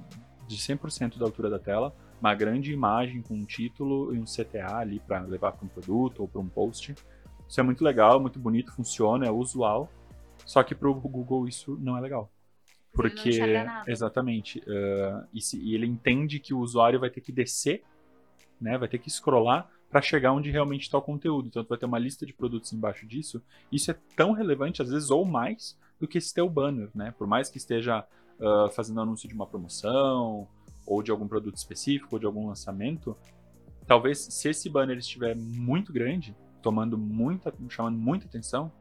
[0.48, 4.78] de 100% da altura da tela, uma grande imagem com um título e um CTA
[4.78, 6.96] ali para levar para um produto ou para um post.
[7.48, 9.90] Isso é muito legal, muito bonito, funciona, é usual.
[10.46, 12.30] Só que para o Google isso não é legal.
[12.94, 13.30] Porque
[13.88, 17.84] exatamente, eh, e, se- e ele entende que o usuário vai ter que descer,
[18.60, 21.48] né, vai ter que scrollar para chegar onde realmente está o conteúdo.
[21.48, 23.42] Então, tu vai ter uma lista de produtos embaixo disso.
[23.72, 27.14] Isso é tão relevante, às vezes, ou mais, do que esse teu banner, né?
[27.18, 28.06] Por mais que esteja
[28.40, 30.48] ah, fazendo anúncio de uma promoção,
[30.86, 33.16] ou de algum produto específico, ou de algum lançamento,
[33.88, 38.72] talvez se esse banner estiver muito grande, tomando muita, chamando muita atenção,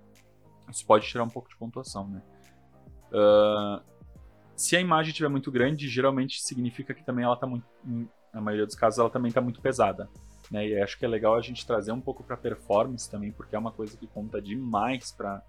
[0.71, 2.23] isso pode tirar um pouco de pontuação, né?
[3.13, 3.83] Ah,
[4.57, 7.67] se a imagem estiver muito grande, geralmente significa que também ela está muito,
[8.33, 10.09] na maioria dos casos, ela também está muito pesada.
[10.51, 10.67] Né?
[10.69, 13.59] E acho que é legal a gente trazer um pouco para performance também, porque é
[13.59, 15.43] uma coisa que conta demais para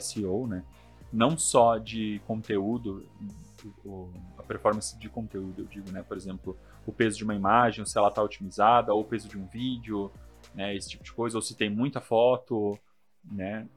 [0.00, 0.64] SEO, né?
[1.12, 3.06] Não só de conteúdo,
[3.84, 6.02] o- a performance de conteúdo, eu digo, né?
[6.02, 9.38] Por exemplo, o peso de uma imagem, se ela está otimizada, ou o peso de
[9.38, 10.10] um vídeo,
[10.54, 10.74] né?
[10.74, 12.78] Esse tipo de coisa, ou se tem muita foto,
[13.24, 13.68] né?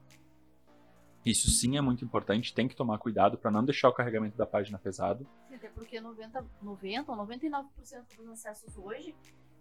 [1.24, 4.46] Isso sim é muito importante, tem que tomar cuidado para não deixar o carregamento da
[4.46, 5.26] página pesado.
[5.48, 7.64] Sim, Até porque 90, 90 ou 99%
[8.16, 9.14] dos acessos hoje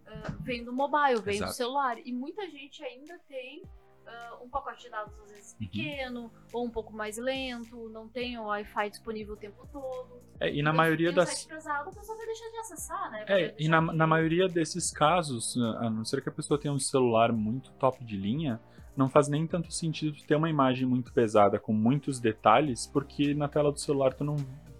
[0.05, 1.53] ah, vem do mobile, vem do Exato.
[1.53, 1.97] celular.
[2.05, 3.63] E muita gente ainda tem
[4.07, 5.59] ah, um pacote de dados às vezes Uhum.
[5.59, 10.21] pequeno, ou um pouco mais lento, não tem o Wi-Fi disponível o tempo todo.
[10.39, 11.29] É, e na maioria das.
[11.29, 13.25] site pesado, a pessoa vai deixar de acessar, né?
[13.27, 16.73] É, e na, de- na maioria desses casos, a não ser que a pessoa tenha
[16.73, 18.59] um celular muito top de linha,
[18.95, 23.47] não faz nem tanto sentido ter uma imagem muito pesada com muitos detalhes, porque na
[23.47, 24.35] tela do celular tu não,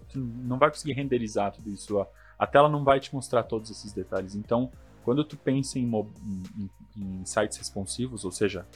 [0.08, 2.00] tu não vai conseguir renderizar tudo isso.
[2.00, 2.06] A,
[2.38, 4.34] a tela não vai te mostrar todos esses detalhes.
[4.36, 4.70] Então,
[5.04, 8.66] quando tu pensa em, em- em sites responsivos, ou seja,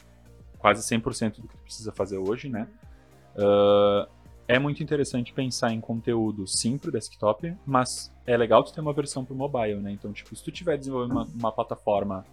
[0.62, 2.66] quase 100% do que precisa fazer hoje, né?
[3.36, 4.08] ah,
[4.48, 8.92] é muito interessante pensar em conteúdo sim pro desktop, mas é legal tu ter uma
[8.92, 9.90] versão pro mobile, né?
[9.92, 12.24] Então, tipo, se tu tiver desenvolvendo uma, uma plataforma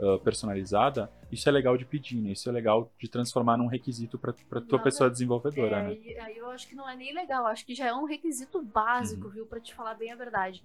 [0.00, 2.30] ah, personalizada, isso é legal de pedir, né?
[2.32, 5.94] Isso é legal de transformar num requisito para tua Nada- pessoa desenvolvedora, É, né?
[5.94, 8.60] e aí eu acho que não é nem legal, acho que já é um requisito
[8.62, 9.32] básico, Uhum.
[9.34, 10.62] viu, Pra te falar bem a verdade.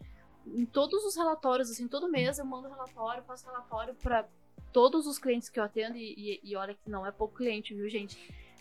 [0.48, 4.26] Em todos os relatórios, assim, todo mês eu mando relatório, faço relatório pra
[4.74, 7.74] todos os clientes que eu atendo, e, e- e olha que não é pouco cliente,
[7.74, 8.18] viu, gente?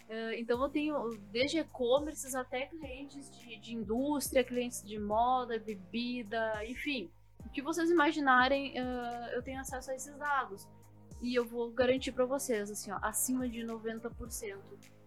[0.09, 6.65] Eh, então eu tenho desde e-commerces até clientes de, de indústria, clientes de moda, bebida,
[6.67, 7.11] enfim.
[7.45, 10.69] O que vocês imaginarem, eh, eu tenho acesso a esses dados.
[11.23, 14.59] E eu vou garantir pra vocês, assim, ó, acima de 90%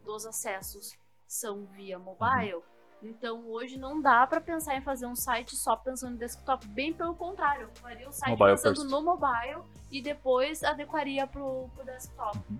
[0.03, 0.93] dos acessos
[1.27, 2.61] são via mobile.
[3.05, 6.93] Então hoje não dá pra pensar em fazer um site só pensando em desktop, bem
[6.93, 8.91] pelo contrário, eu faria o site Mobile pensando first.
[8.91, 12.37] no mobile e depois adequaria pro, pro desktop.
[12.49, 12.57] Uhum.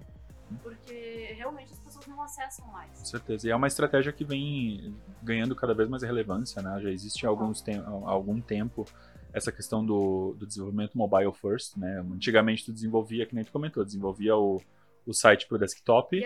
[0.62, 2.92] Porque realmente as pessoas não acessam mais.
[3.00, 3.48] Com certeza.
[3.48, 6.80] E é uma estratégia que vem ganhando cada vez mais relevância, né?
[6.82, 8.86] Já existe há, alguns há algum tempo
[9.34, 12.00] essa questão do, do desenvolvimento mobile first, né?
[12.14, 14.62] Antigamente tu desenvolvia, que nem tu comentou, desenvolvia o,
[15.06, 16.26] o site para o desktop E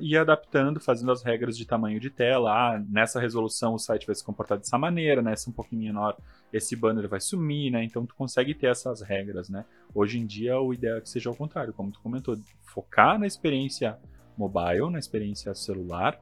[0.00, 2.50] e ia adaptando, fazendo as regras de tamanho de tela.
[2.50, 6.16] Ah, nessa resolução o site vai se comportar dessa maneira, nessa um pouquinho menor
[6.52, 7.84] esse banner vai sumir, né?
[7.84, 9.64] Então tu consegue ter essas regras, né?
[9.94, 13.26] Hoje em dia o ideal é que seja ao contrário, como tu comentou, focar na
[13.26, 13.98] experiência
[14.36, 16.18] mobile, na experiência celular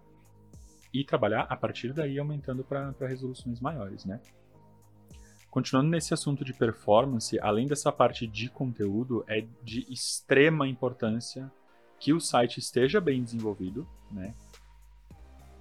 [0.93, 4.21] e trabalhar a partir daí aumentando para resoluções maiores, né?
[5.51, 11.51] Continuando nesse assunto de performance, além dessa parte de conteúdo, é de extrema importância
[11.99, 14.35] que o site esteja bem desenvolvido, né?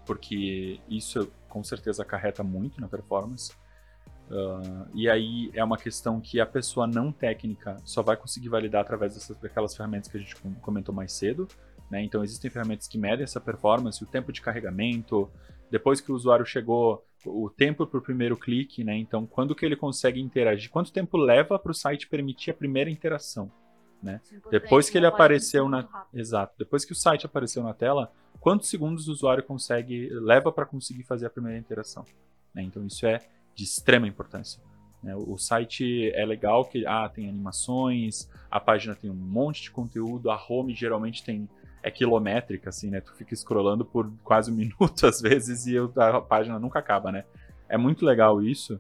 [0.05, 3.51] Porque isso com certeza acarreta muito na performance.
[4.29, 8.81] Uh, e aí é uma questão que a pessoa não técnica só vai conseguir validar
[8.81, 11.47] através dessas, daquelas ferramentas que a gente comentou mais cedo.
[11.89, 12.03] Né?
[12.03, 15.29] Então existem ferramentas que medem essa performance, o tempo de carregamento,
[15.69, 18.95] depois que o usuário chegou, o tempo para o primeiro clique, né?
[18.95, 22.89] Então quando que ele consegue interagir, quanto tempo leva para o site permitir a primeira
[22.89, 23.51] interação,
[24.05, 24.21] né?
[24.47, 27.73] É Depois que ele não pode apareceu na, exato, depois que o site apareceu na
[27.73, 32.05] tela, quantos segundos o usuário consegue leva para conseguir fazer a primeira interação?
[32.55, 32.63] né?
[32.63, 33.19] Então isso é
[33.53, 34.61] de extrema importância.
[35.03, 35.15] né?
[35.15, 40.31] O site é legal que ah, tem animações, a página tem um monte de conteúdo,
[40.31, 41.49] a home geralmente tem
[41.83, 42.99] é quilométrica, assim, né?
[42.99, 47.25] Tu fica scrollando por quase um minuto às vezes e a página nunca acaba, né?
[47.69, 48.79] É muito legal isso,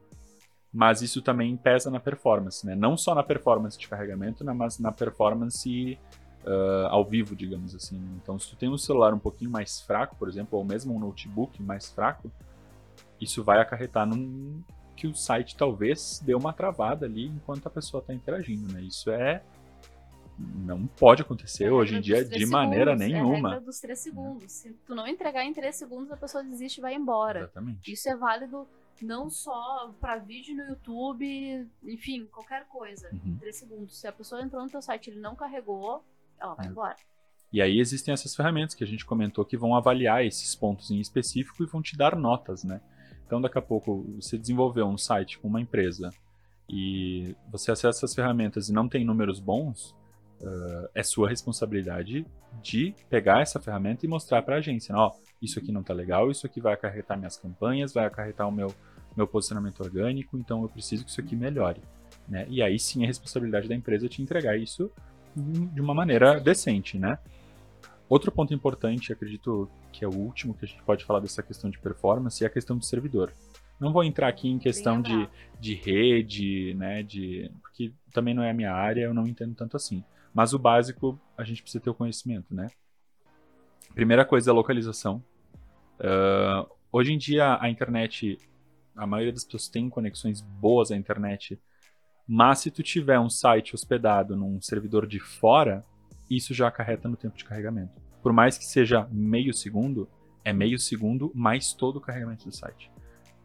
[0.75, 2.75] mas isso também pesa na performance, né?
[2.75, 4.51] Não só na performance de carregamento, né?
[4.51, 5.97] mas na performance
[6.43, 7.97] uh, ao vivo, digamos assim.
[7.97, 8.19] Né?
[8.21, 10.99] Então, se tu tem um celular um pouquinho mais fraco, por exemplo, ou mesmo um
[10.99, 12.29] notebook mais fraco,
[13.21, 14.61] isso vai acarretar num
[14.97, 18.81] que o site talvez dê uma travada ali enquanto a pessoa está interagindo, né?
[18.81, 19.43] Isso é
[20.37, 23.49] não pode acontecer É hoje em dia de três maneira segundos, É a nenhuma.
[23.51, 24.51] regra dos três segundos.
[24.51, 27.39] Se tu não entregar em três segundos, a pessoa desiste e vai embora.
[27.39, 27.89] Exatamente.
[27.89, 28.67] Isso é válido
[29.03, 33.09] não só para vídeo no YouTube, enfim, qualquer coisa.
[33.11, 33.37] Uhum.
[33.39, 33.99] Três segundos.
[33.99, 36.03] Se a pessoa entrou no teu site e ele não carregou,
[36.39, 36.69] ela vai É.
[36.69, 36.95] embora.
[37.51, 40.99] E aí existem essas ferramentas que a gente comentou que vão avaliar esses pontos em
[40.99, 42.79] específico e vão te dar notas, né?
[43.25, 46.11] Então daqui a pouco você desenvolveu um site com uma empresa
[46.69, 49.95] e você acessa essas ferramentas e não tem números bons,
[50.41, 52.25] uh, é sua responsabilidade
[52.61, 54.99] de pegar essa ferramenta e mostrar para a agência, né?
[54.99, 55.11] ó,
[55.45, 58.73] isso aqui não tá legal, isso aqui vai acarretar minhas campanhas, vai acarretar o meu,
[59.15, 61.81] meu posicionamento orgânico, então eu preciso que isso aqui melhore.
[62.27, 62.45] Né?
[62.49, 64.91] E aí sim é responsabilidade da empresa te entregar isso
[65.35, 67.19] de uma maneira decente, né?
[68.07, 71.69] Outro ponto importante, acredito que é o último que a gente pode falar dessa questão
[71.69, 73.33] de performance, é a questão do servidor.
[73.79, 75.27] Não vou entrar aqui em questão de,
[75.59, 79.75] de rede, né, de, porque também não é a minha área, eu não entendo tanto
[79.75, 80.03] assim.
[80.33, 82.67] Mas o básico, a gente precisa ter o conhecimento, né?
[83.93, 85.23] Primeira coisa é a localização.
[85.99, 88.37] Ah, hoje em dia, a internet,
[88.95, 91.59] a maioria das pessoas tem conexões boas à internet,
[92.27, 95.85] mas se tu tiver um site hospedado num servidor de fora,
[96.29, 97.93] isso já acarreta no tempo de carregamento.
[98.23, 100.09] Por mais que seja meio segundo,
[100.43, 102.91] é meio segundo mais todo o carregamento do site.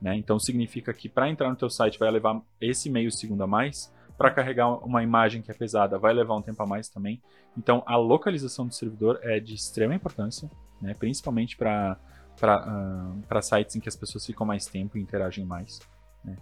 [0.00, 0.16] Né?
[0.16, 3.92] Então significa que para entrar no teu site vai levar esse meio segundo a mais,
[4.16, 7.22] para carregar uma imagem que é pesada vai levar um tempo a mais também.
[7.56, 10.94] Então a localização do servidor é de extrema importância, né?
[10.94, 11.98] principalmente para
[12.40, 15.78] para sites em que as pessoas ficam mais tempo e interagem mais.
[16.24, 16.36] Né?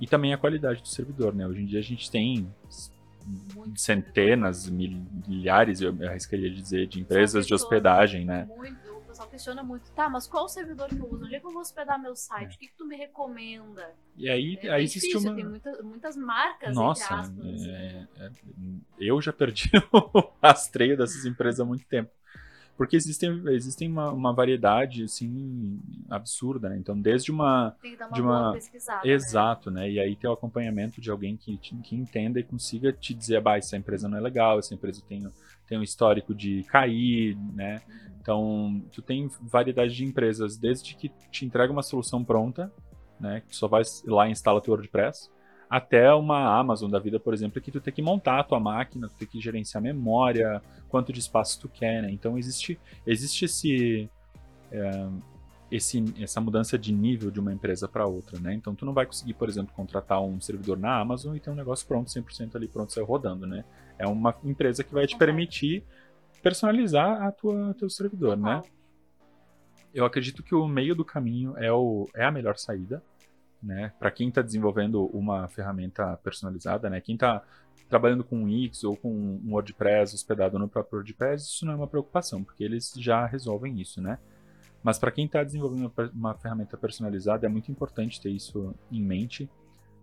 [0.00, 1.34] E também a qualidade do servidor.
[1.34, 1.46] Né?
[1.46, 2.52] Hoje em dia a gente tem
[3.76, 8.48] centenas, mil- milhares, eu arriscaria dizer, de empresas de hospedagem, né?
[8.56, 9.90] Muito, o pessoal questiona muito.
[9.92, 11.24] Tá, mas qual o servidor que eu uso?
[11.24, 12.56] Onde é que eu vou hospedar meu site?
[12.56, 13.90] O que, que tu me recomenda?
[14.16, 15.36] E aí, É aí existe difícil, uma.
[15.36, 17.66] tem muita- muitas marcas, Nossa, aspas.
[17.66, 18.30] é- é-
[18.98, 22.10] eu já perdi o rastreio dessas empresas há muito tempo.
[22.76, 25.78] Porque existem, existem uma, uma variedade, assim,
[26.10, 26.76] absurda, né?
[26.78, 27.76] Então, desde uma...
[27.80, 29.06] Tem que dar uma, de uma- pesquisada.
[29.06, 29.12] né?
[29.12, 29.90] Exato, né?
[29.90, 33.58] E aí ter o acompanhamento de alguém que, que entenda e consiga te dizer, bah,
[33.58, 35.22] essa empresa não é legal, essa empresa tem,
[35.66, 37.82] tem um histórico de cair, né?
[38.20, 42.72] Então, tu tem variedade de empresas, desde que te entrega uma solução pronta,
[43.20, 43.40] né?
[43.42, 45.30] Que tu só vai lá e instala teu WordPress,
[45.72, 49.08] até uma Amazon da vida, por exemplo, que tu tem que montar a tua máquina,
[49.08, 52.10] tu tem que gerenciar memória, quanto de espaço tu quer, né?
[52.10, 54.10] Então existe, existe esse,
[54.70, 55.08] é,
[55.70, 58.52] esse, essa mudança de nível de uma empresa para outra, né?
[58.52, 61.54] Então tu não vai conseguir, por exemplo, contratar um servidor na Amazon e ter um
[61.54, 63.64] negócio pronto, 100% ali pronto, saiu rodando, né?
[63.98, 65.34] É uma empresa que vai te Complexo.
[65.34, 65.84] permitir
[66.42, 68.60] personalizar a tua teu servidor, né?
[69.94, 73.02] Eu acredito que o meio do caminho é, o, é a melhor saída,
[73.62, 73.92] né?
[73.98, 77.00] Para quem está desenvolvendo uma ferramenta personalizada, né?
[77.00, 77.42] Quem está
[77.88, 81.76] trabalhando com um Wix ou com um WordPress hospedado no próprio WordPress, isso não é
[81.76, 84.18] uma preocupação, porque eles já resolvem isso, né?
[84.82, 89.48] Mas para quem está desenvolvendo uma ferramenta personalizada, é muito importante ter isso em mente,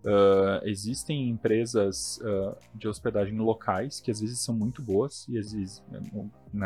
[0.02, 5.52] Uh, existem empresas uh, de hospedagem locais que às vezes são muito boas e às
[5.52, 5.84] vezes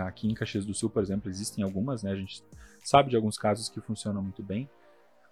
[0.06, 2.12] aqui em Caxias do Sul, por exemplo, existem algumas, né?
[2.12, 2.44] A gente
[2.84, 4.70] sabe de alguns casos que funcionam muito bem,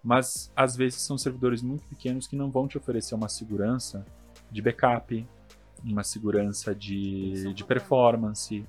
[0.03, 4.05] mas às vezes são servidores muito pequenos que não vão te oferecer uma segurança
[4.51, 5.25] de backup,
[5.83, 8.65] uma segurança de, de performance,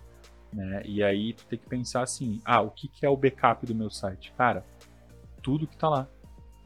[0.53, 0.83] né?
[0.85, 3.75] E aí tu tem que pensar assim, ah, o que, que é o backup do
[3.75, 4.33] meu site?
[4.37, 4.65] Cara,
[5.43, 6.09] tudo que tá lá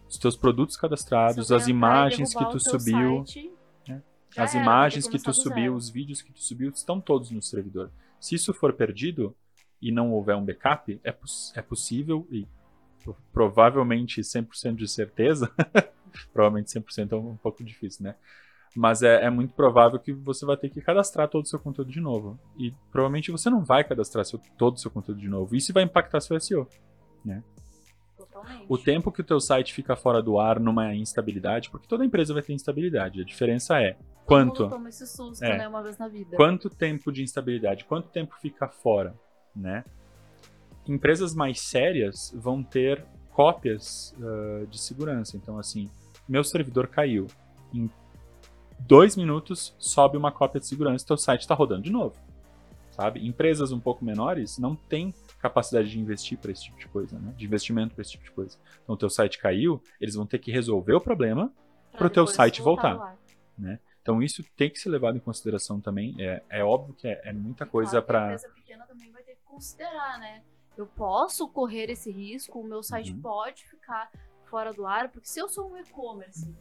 [0.08, 3.52] os teus produtos cadastrados, as imagens que tu subiu, site,
[3.86, 4.02] né?
[4.36, 7.90] as era, imagens que tu subiu, os vídeos que tu subiu, estão todos no servidor.
[8.18, 9.36] Se isso for perdido
[9.80, 12.46] e não houver um backup, é, poss é possível e
[13.32, 15.50] provavelmente 100% de certeza,
[16.32, 18.14] provavelmente 100% é um pouco difícil, né?
[18.76, 21.90] Mas é, é, muito provável que você vai ter que cadastrar todo o seu conteúdo
[21.90, 22.38] de novo.
[22.56, 25.56] E provavelmente você não vai cadastrar seu, todo o seu conteúdo de novo.
[25.56, 26.68] Isso vai impactar seu SEO,
[27.24, 27.42] né?
[28.16, 28.66] Totalmente.
[28.68, 32.32] O tempo que o teu site fica fora do ar numa instabilidade, porque toda empresa
[32.34, 33.20] vai ter instabilidade.
[33.20, 34.68] A diferença é quanto.
[34.68, 36.36] Toma esse susto, é, né, uma vez na vida.
[36.36, 37.84] Quanto tempo de instabilidade?
[37.84, 39.14] Quanto tempo fica fora,
[39.56, 39.84] né?
[40.88, 45.36] Empresas mais sérias vão ter cópias uh, de segurança.
[45.36, 45.90] Então, assim,
[46.28, 47.26] meu servidor caiu.
[47.72, 47.90] Em
[48.80, 52.16] dois minutos sobe uma cópia de segurança, teu site está rodando de novo.
[52.90, 53.24] Sabe?
[53.26, 57.32] Empresas um pouco menores não têm capacidade de investir para esse tipo de coisa, né?
[57.36, 58.58] De investimento para esse tipo de coisa.
[58.82, 61.52] Então, o teu site caiu, eles vão ter que resolver o problema
[61.92, 63.18] para o teu site voltar, voltar
[63.56, 63.78] né?
[64.02, 66.16] Então, isso tem que ser levado em consideração também.
[66.18, 68.20] É, é óbvio que é, é muita coisa para...
[68.20, 70.42] A empresa pequena também vai ter que considerar, né?
[70.78, 73.20] Eu posso correr esse risco, o meu site uhum.
[73.20, 74.08] pode ficar
[74.44, 76.54] fora do ar, porque se eu sou um e-commerce,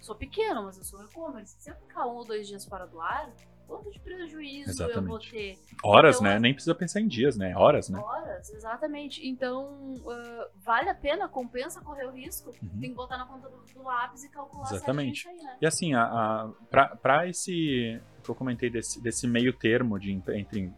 [0.00, 2.86] sou pequeno, mas eu sou um e-commerce, se eu ficar um ou dois dias fora
[2.86, 3.32] do ar,
[3.66, 4.96] quanto de prejuízo exatamente.
[4.96, 5.58] eu vou ter.
[5.82, 6.38] Horas, então, né?
[6.38, 7.52] Nem precisa pensar em dias, né?
[7.56, 7.98] Horas, né?
[7.98, 9.26] Horas, exatamente.
[9.26, 12.80] Então, uh, vale a pena, compensa correr o risco, uhum.
[12.80, 15.26] tem que botar na conta do, do lápis e calcular Exatamente.
[15.26, 15.56] Aí, né?
[15.60, 20.12] E assim, a, a, pra, pra esse que eu comentei desse, desse meio termo de,
[20.12, 20.72] entre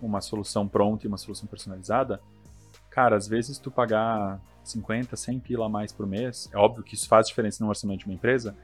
[0.00, 2.20] uma solução pronta e uma solução personalizada,
[2.92, 6.94] cara, às vezes tu pagar 50, 100 pila a mais por mês, é óbvio que
[6.94, 8.54] isso faz diferença no orçamento de uma empresa,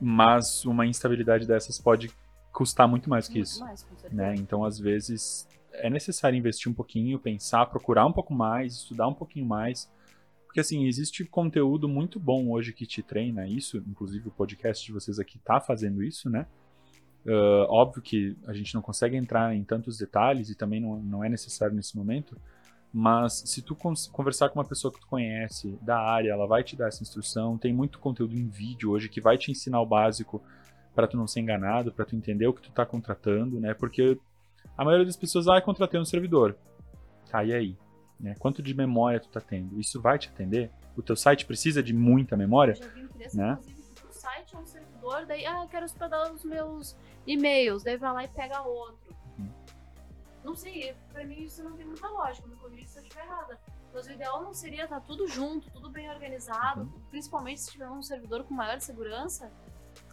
[0.00, 2.10] mas uma instabilidade dessas pode
[2.52, 3.60] custar muito mais que muito isso.
[3.60, 4.34] Mais, né?
[4.36, 9.14] Então, às vezes, é necessário investir um pouquinho, pensar, procurar um pouco mais, estudar um
[9.14, 9.90] pouquinho mais.
[10.46, 14.92] Porque, assim, existe conteúdo muito bom hoje que te treina isso, inclusive o podcast de
[14.92, 16.46] vocês aqui tá fazendo isso, né?
[17.24, 21.24] Uh, óbvio que a gente não consegue entrar em tantos detalhes e também não, não
[21.24, 22.36] é necessário nesse momento,
[22.92, 26.76] mas se tu conversar com uma pessoa que tu conhece da área, ela vai te
[26.76, 27.56] dar essa instrução.
[27.56, 30.42] Tem muito conteúdo em vídeo hoje que vai te ensinar o básico
[30.94, 33.72] para tu não ser enganado, para tu entender o que tu tá contratando, né?
[33.72, 34.18] Porque
[34.76, 36.54] a maioria das pessoas, ah, contratei um servidor.
[37.30, 37.76] Tá, e aí?
[38.20, 38.34] Né?
[38.38, 39.80] Quanto de memória tu tá tendo?
[39.80, 40.70] Isso vai te atender?
[40.94, 42.72] O teu site precisa de muita memória?
[42.72, 43.58] Eu já vi empresa, né?
[43.60, 46.94] inclusive, que o site é um servidor, daí, ah, eu quero hospedar os meus
[47.26, 49.01] e-mails, daí vai lá e pega outro.
[50.44, 53.58] Não sei, pra mim isso não tem muita lógica, me corrija se eu estiver errada.
[53.92, 57.00] Mas o ideal não seria estar tá tudo junto, tudo bem organizado, uhum.
[57.10, 59.52] principalmente se tiver um servidor com maior segurança,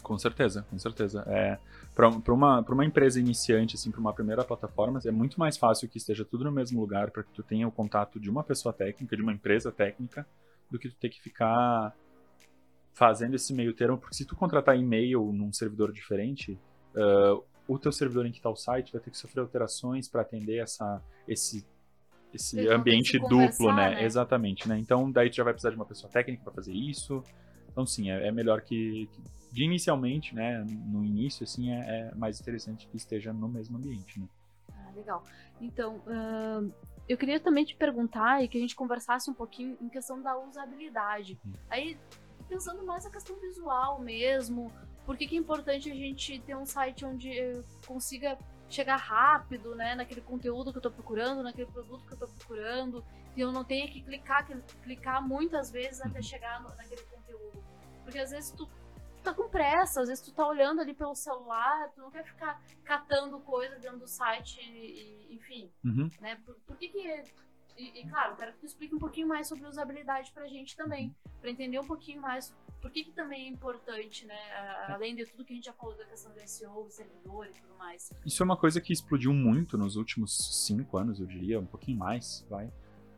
[0.02, 1.24] com certeza, com certeza.
[1.28, 1.58] É,
[1.94, 5.98] para uma, uma empresa iniciante, assim, para uma primeira plataforma, é muito mais fácil que
[5.98, 9.16] esteja tudo no mesmo lugar para que tu tenha o contato de uma pessoa técnica,
[9.16, 10.26] de uma empresa técnica,
[10.70, 11.96] do que tu ter que ficar
[12.94, 16.60] fazendo esse meio termo, porque se tu contratar e-mail num servidor diferente,
[16.96, 20.22] uh, o teu servidor em que está o site vai ter que sofrer alterações para
[20.22, 21.64] atender essa, esse,
[22.34, 23.92] esse ambiente duplo, né?
[23.92, 24.04] né?
[24.04, 24.80] Exatamente, né?
[24.80, 27.24] Então, daí tu já vai precisar de uma pessoa técnica para fazer isso.
[27.72, 32.16] Então, sim, é, é melhor que, que de inicialmente, né, no início, assim, é, é,
[32.16, 34.28] mais interessante que esteja no mesmo ambiente, né?
[34.74, 35.24] Ah, legal.
[35.62, 36.02] Então,
[37.08, 40.36] eu queria também te perguntar e que a gente conversasse um pouquinho em questão da
[40.40, 41.38] usabilidade.
[41.46, 41.54] Hum.
[41.70, 41.98] Aí,
[42.48, 44.72] pensando mais na questão visual mesmo,
[45.10, 47.32] por que, que é importante a gente ter um site onde
[47.88, 48.38] consiga
[48.70, 53.04] chegar rápido, né, naquele conteúdo que eu estou procurando, naquele produto que eu estou procurando,
[53.36, 54.46] e eu não tenha que clicar,
[54.84, 56.24] clicar muitas vezes até uhum.
[56.24, 57.64] chegar no, naquele conteúdo.
[58.04, 58.70] Porque às vezes tu
[59.24, 62.62] tá com pressa, às vezes tu tá olhando ali pelo celular, tu não quer ficar
[62.84, 66.08] catando coisa dentro do site, e, enfim, uhum.
[66.22, 66.36] né?
[66.46, 67.24] Por, por, que que...
[67.80, 71.16] E, e, claro, quero que tu explique um pouquinho mais sobre usabilidade pra gente também,
[71.40, 74.38] pra entender um pouquinho mais por que que também é importante, né?
[74.90, 77.76] Além de tudo que a gente já falou da questão do SEO, servidor e tudo
[77.78, 78.12] mais.
[78.26, 81.98] Isso é uma coisa que explodiu muito nos últimos cinco anos, eu diria, um pouquinho
[81.98, 82.70] mais, vai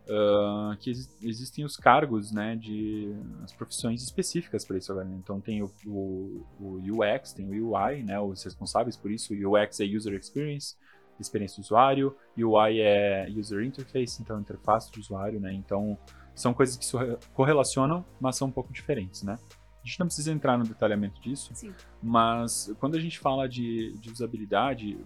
[0.02, 4.94] Uh, que ex existem os cargos, né, de as profissões específicas para isso.
[4.96, 5.16] Né?
[5.18, 9.34] Então tem o, o, o, UX, tem o UI, né, os responsáveis por isso.
[9.34, 10.76] O UX é User Experience,
[11.20, 12.16] experiência do usuário.
[12.38, 15.54] UI é User Interface, então interface do usuário, né.
[15.54, 15.98] Então
[16.34, 16.96] são coisas que se
[17.34, 19.38] correlacionam, mas são um pouco diferentes, né.
[19.84, 21.74] A gente não precisa entrar no detalhamento disso, Sim.
[22.02, 24.98] mas quando a gente fala de, de usabilidade,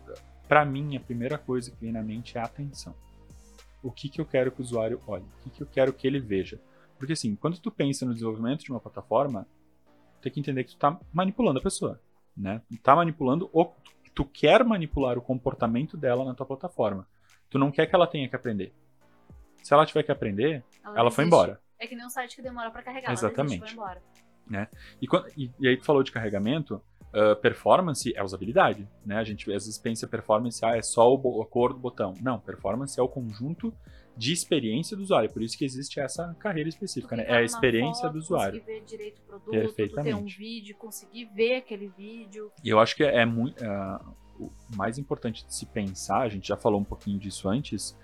[0.49, 2.93] para mim a primeira coisa que vem na mente é a atenção.
[3.81, 5.23] O que, que eu quero que o usuário olhe?
[5.23, 6.59] O que, que eu quero que ele veja?
[6.97, 9.47] Porque assim, quando tu pensa no desenvolvimento de uma plataforma,
[10.21, 12.01] tem que entender que tu tá manipulando a pessoa,
[12.35, 12.61] né?
[12.69, 13.75] Tu tá manipulando ou
[14.15, 17.05] tu quer manipular o comportamento dela na tua plataforma.
[17.49, 18.73] Tu não quer que ela tenha que aprender.
[19.61, 21.59] Se ela tiver que aprender, ela, não foi embora.
[21.77, 23.11] É que nem um site que demora pra carregar.
[23.11, 23.57] Exatamente.
[23.57, 24.01] Ela existe, foi embora.
[25.01, 26.81] E, quando- e- e aí tu falou de carregamento,
[27.13, 29.17] ah, performance é usabilidade, né?
[29.17, 32.13] A gente às vezes pensa performance, ah, é só o a cor do botão.
[32.21, 33.73] Não, performance é o conjunto
[34.17, 37.25] de experiência do usuário, por isso que existe essa carreira específica, né?
[37.27, 38.59] É a experiência foto, do usuário.
[38.59, 40.37] Conseguir ver direito o produto, tu ter um Perfeitamente.
[40.37, 42.51] vídeo, conseguir ver aquele vídeo.
[42.63, 43.61] E eu acho que é muito.
[44.39, 47.97] o mais importante de se pensar, a gente já falou um pouquinho disso antes,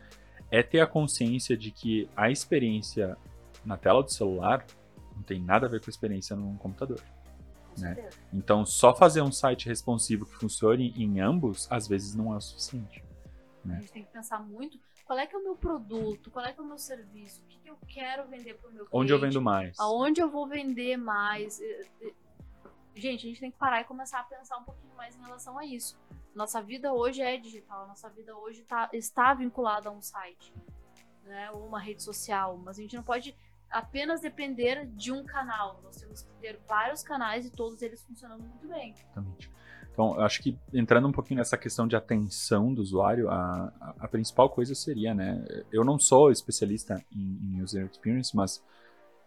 [0.49, 3.17] é ter a consciência de que a experiência
[3.65, 4.65] na tela do celular
[5.15, 7.01] não tem nada a ver com a experiência num computador.
[7.75, 8.09] Com Né?
[8.33, 12.41] Então, só fazer um site responsivo que funcione em ambos, às vezes não é o
[12.41, 13.03] suficiente.
[13.65, 14.79] A gente tem que pensar muito
[15.11, 17.45] qual é que é o meu produto, qual é que é o meu serviço, o
[17.47, 18.95] que, que eu quero vender pro meu cliente.
[18.95, 19.77] Onde eu vendo mais?
[19.77, 21.59] Aonde eu vou vender mais.
[22.95, 25.59] Gente, a gente tem que parar e começar a pensar um pouquinho mais em relação
[25.59, 25.99] a isso.
[26.33, 30.53] Nossa vida hoje é digital, nossa vida hoje tá, está vinculada a um site,
[31.25, 31.51] né?
[31.51, 32.57] Ou uma rede social.
[32.57, 33.35] Mas a gente não pode
[33.69, 35.81] apenas depender de um canal.
[35.83, 38.93] Nós temos que ter vários canais e todos eles funcionando muito bem.
[38.93, 39.51] Exatamente.
[39.91, 43.95] Então, eu acho que entrando um pouquinho nessa questão de atenção do usuário, a, a,
[43.99, 45.43] a principal coisa seria, né?
[45.71, 48.63] Eu não sou especialista em, em user experience, mas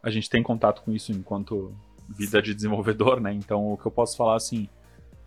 [0.02, 1.74] a gente tem contato com isso enquanto
[2.08, 3.32] vida de desenvolvedor, né?
[3.32, 4.68] Então, o que eu posso falar assim,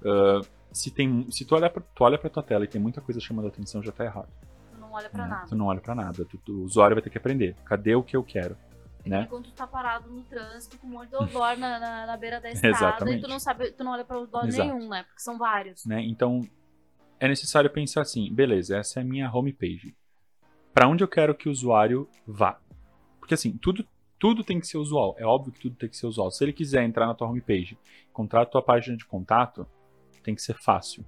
[0.03, 3.01] ah, se tem, se tu olha pra, tu olha para tua tela e tem muita
[3.01, 4.29] coisa chamando a atenção, já tá errado.
[4.71, 5.29] Tu não olha pra né?
[5.29, 5.47] nada.
[5.47, 6.25] Tu não olha para nada.
[6.25, 7.55] Tu- tu- o usuário vai ter que aprender.
[7.65, 8.55] Cadê o que eu quero?
[9.09, 9.23] Né?
[9.23, 12.17] que quando tu tá parado no trânsito com um monte de odor na, na, na
[12.17, 13.21] beira da estrada e Exatamente.
[13.21, 14.63] tu não sabe, tu não olha pra odor Exato.
[14.67, 15.03] nenhum, né?
[15.03, 15.85] Porque são vários.
[15.85, 16.01] né?
[16.01, 16.41] Então,
[17.19, 19.95] é necessário pensar assim, beleza, essa é a minha homepage.
[20.73, 22.59] Para onde eu quero que o usuário vá?
[23.19, 23.85] Porque assim, tudo,
[24.19, 25.15] tudo tem que ser usual.
[25.17, 26.29] É óbvio que tudo tem que ser usual.
[26.31, 27.77] Se ele quiser entrar na tua homepage,
[28.09, 29.67] encontrar a tua página de contato,
[30.23, 31.05] tem que ser fácil,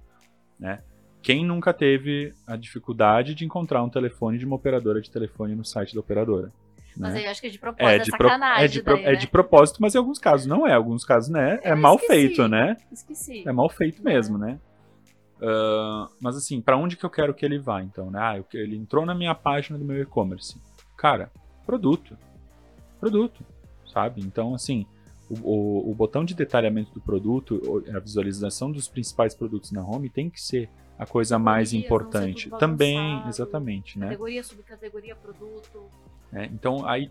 [0.58, 0.82] né?
[1.22, 5.64] Quem nunca teve a dificuldade de encontrar um telefone de uma operadora de telefone no
[5.64, 6.50] site da operadora?
[6.96, 7.18] Mas né?
[7.20, 9.12] aí eu acho que é de propósito, É é, de, sacanagem é, de daí, é
[9.12, 9.14] né?
[9.16, 10.70] de propósito, mas em alguns casos não é.
[10.70, 11.58] Em alguns casos, né?
[11.62, 12.12] É Eu mal esqueci.
[12.12, 12.76] feito, né?
[12.92, 13.48] Esqueci.
[13.48, 14.58] É mal feito mesmo, né?
[15.42, 18.18] Ah, mas assim, pra onde que eu quero que ele vá, então, né?
[18.20, 20.60] Ah, eu ele entrou na minha página do meu e-commerce.
[20.96, 21.30] Cara,
[21.64, 22.16] produto.
[22.98, 23.42] Produto,
[23.90, 24.20] sabe?
[24.20, 24.84] Então, assim,
[25.30, 30.10] o, o- o botão de detalhamento do produto, a visualização dos principais produtos na home
[30.10, 30.68] tem que ser
[31.00, 32.50] a coisa mais importante.
[32.58, 34.06] Também, exatamente, né?
[34.06, 35.82] Categoria, subcategoria, produto.
[36.32, 37.10] É, então, aí,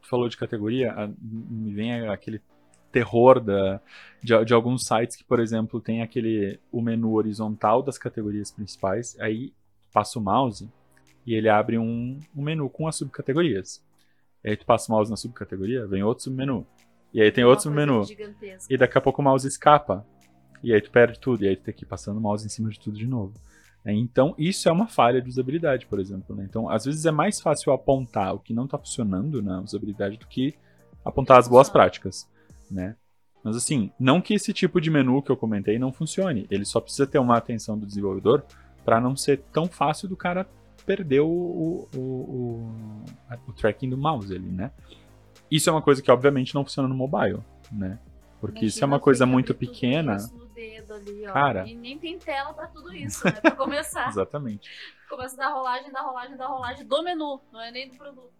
[0.00, 2.40] falou de categoria, a- me vem aquele
[2.90, 3.78] terror da,
[4.22, 9.18] de, de alguns sites que, por exemplo, tem aquele o menu horizontal das categorias principais,
[9.20, 9.52] aí
[9.92, 10.68] passa o mouse
[11.26, 13.82] e ele abre um, um menu com as subcategorias.
[14.42, 16.66] E aí tu passa o mouse na subcategoria, vem outro submenu.
[17.12, 18.02] E aí tem Uma outro submenu.
[18.04, 18.72] Gigantesca.
[18.72, 20.06] E daqui a pouco o mouse escapa.
[20.62, 21.44] E aí tu perde tudo.
[21.44, 23.34] E aí tu tem que ir passando o mouse em cima de tudo de novo.
[23.84, 26.36] É, Então, isso é uma falha de usabilidade, por exemplo.
[26.36, 26.44] né?
[26.48, 30.26] Então, às vezes é mais fácil apontar o que não está funcionando na usabilidade do
[30.26, 30.54] que
[31.04, 32.28] apontar as boas práticas,
[32.70, 32.94] né?
[33.42, 36.46] Mas assim, não que esse tipo de menu que eu comentei não funcione.
[36.48, 38.44] Ele só precisa ter uma atenção do desenvolvedor
[38.84, 40.46] para não ser tão fácil do cara
[40.86, 42.72] perder o, o, o,
[43.48, 44.70] o- tracking do mouse ali, né?
[45.50, 47.40] Isso é uma coisa que obviamente não funciona no mobile,
[47.70, 47.98] né?
[48.40, 50.16] Porque isso é Imagina uma coisa muito pequena.
[50.16, 51.32] isso dedo ali, ó.
[51.32, 51.66] Cara.
[51.66, 53.32] E nem tem tela pra tudo isso, né?
[53.32, 54.08] Pra começar.
[54.10, 54.70] Exatamente.
[55.08, 58.32] Começa da rolagem, da rolagem, da rolagem do menu, não é nem do produto.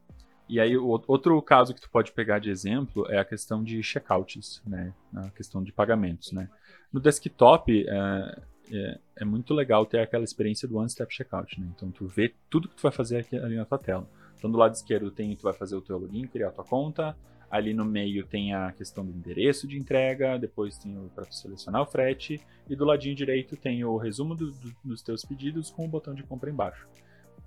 [0.48, 4.62] E aí, outro caso que tu pode pegar de exemplo é a questão de checkouts,
[4.66, 4.92] né?
[5.14, 6.48] A questão de pagamentos, né?
[6.92, 11.68] No desktop, é, é, é muito legal ter aquela experiência do one-step checkout, né?
[11.74, 14.06] Então, tu vê tudo que tu vai fazer aqui, ali na tua tela.
[14.36, 17.16] Então, do lado esquerdo tem, tu vai fazer o teu login, criar a tua conta.
[17.52, 21.82] Ali no meio tem a questão do endereço de entrega, depois tem o para selecionar
[21.82, 22.40] o frete.
[22.66, 26.14] E do ladinho direito tem o resumo do- do- dos teus pedidos com o botão
[26.14, 26.88] de compra embaixo.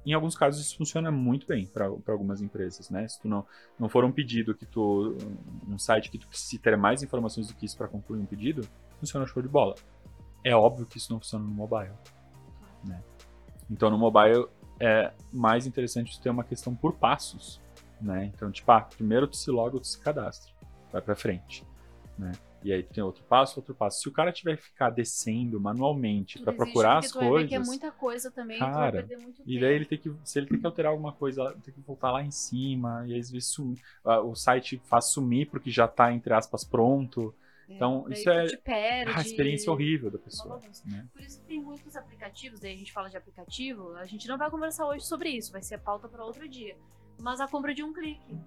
[0.06, 3.08] Em alguns casos isso funciona muito bem para algumas empresas, né?
[3.08, 3.44] Se tu não,
[3.80, 5.18] não for um pedido que tu.
[5.68, 8.62] um site que tu precise ter mais informações do que isso para concluir um pedido,
[9.00, 9.74] funciona show de bola.
[10.44, 11.94] É óbvio que isso não funciona no mobile.
[12.84, 13.02] Né?
[13.72, 14.46] Então no mobile
[14.80, 17.60] é mais interessante ter uma questão por passos.
[18.02, 18.32] Né?
[18.34, 20.54] Então, tipo, ah, primeiro tu se loga, tu se cadastra.
[20.92, 21.66] Vai pra frente.
[22.18, 22.32] Né?
[22.64, 24.02] E aí tem outro passo, outro passo.
[24.02, 27.52] Se o cara tiver que ficar descendo manualmente para procurar as tu ver coisas.
[27.52, 29.08] é muita coisa também, tu Cara,
[29.46, 32.12] E daí ele tem que, se ele tem que alterar alguma coisa, tem que voltar
[32.12, 36.12] lá em cima, e às vezes sum- ah, o site faz sumir porque já tá,
[36.12, 37.36] entre aspas, pronto.
[37.70, 38.46] Então, Daí isso tu é
[39.06, 40.60] a experiência horrível da pessoa.
[40.86, 41.06] Né?
[41.14, 44.38] Por isso que tem muitos aplicativos, daí a gente fala de aplicativo, a gente não
[44.38, 46.76] vai conversar hoje sobre isso, vai ser a pauta para outro dia.
[47.20, 48.38] Mas a compra de um clique.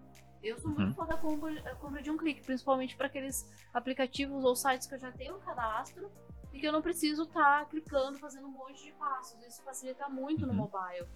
[0.42, 0.94] Eu sou muito Uhum.
[0.94, 4.94] fã da compra, a compra de um clique, principalmente para aqueles aplicativos ou sites que
[4.94, 6.10] eu já tenho cadastro
[6.52, 9.42] e que eu não preciso estar clicando, fazendo um monte de passos.
[9.44, 10.58] Isso facilita muito no Uhum.
[10.70, 11.06] mobile.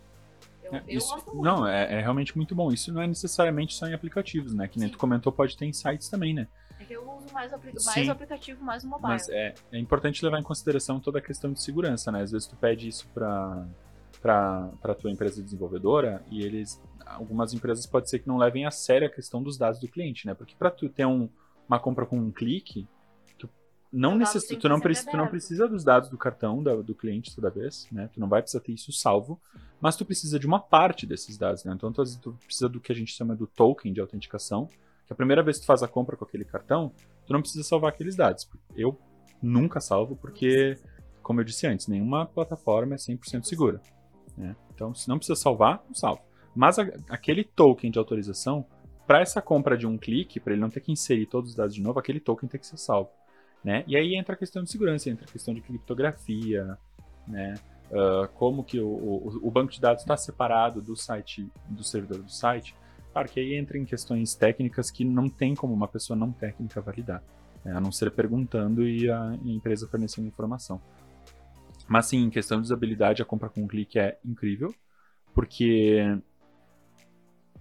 [0.61, 1.43] Eu, É, eu isso- gosto muito.
[1.45, 2.73] não, é, é realmente muito bom.
[2.73, 4.67] Isso não é necessariamente só em aplicativos, né?
[4.67, 4.93] Que nem Sim.
[4.93, 6.49] tu comentou, pode ter em sites também, né?
[6.81, 8.09] É que eu uso mais, apli- mais Sim.
[8.09, 9.09] o aplicativo, mais o mobile.
[9.13, 12.23] Mas é, é importante levar em consideração toda a questão de segurança, né?
[12.23, 13.65] Às vezes tu pede isso para
[14.23, 19.07] para tua empresa desenvolvedora e eles algumas empresas pode ser que não levem a sério
[19.09, 20.33] a questão dos dados do cliente, né?
[20.35, 21.29] Porque para tu ter um,
[21.69, 22.87] uma compra com um clique,
[23.37, 23.51] tu
[23.93, 26.95] não necess, tu não, ser precisa, tu não precisa dos dados do cartão da- do
[26.95, 28.09] cliente toda vez, né?
[28.15, 29.41] Tu não vai precisar ter isso salvo,
[29.81, 31.73] mas tu precisa de uma parte desses dados, né?
[31.75, 34.69] Então tu, tu precisa do que a gente chama do token de autenticação,
[35.07, 36.93] que a primeira vez que tu faz a compra com aquele cartão,
[37.27, 38.49] tu não precisa salvar aqueles dados.
[38.77, 38.97] Eu
[39.43, 40.79] nunca salvo porque,
[41.21, 43.81] como eu disse antes, nenhuma plataforma é 100% segura.
[44.37, 44.57] Né?
[44.75, 46.23] Então, se não precisa salvar, não salva.
[46.55, 48.65] Mas a- aquele token de autorização,
[49.07, 51.75] para essa compra de um clique, para ele não ter que inserir todos os dados
[51.75, 53.11] de novo, aquele token tem que ser salvo.
[53.65, 53.85] Né?
[53.87, 56.77] E aí entra a questão de segurança, entra a questão de criptografia,
[57.29, 57.55] né?
[57.93, 62.23] Ah, como que o, o, o banco de dados está separado do site, do servidor
[62.23, 62.75] do site.
[63.13, 66.81] Claro que aí entra em questões técnicas que não tem como uma pessoa não técnica
[66.81, 67.23] validar,
[67.63, 67.73] né?
[67.77, 70.81] a não ser perguntando e a empresa fornecendo informação.
[71.93, 74.75] Mas sim, em questão de usabilidade, a compra com um clique é incrível,
[75.35, 75.99] porque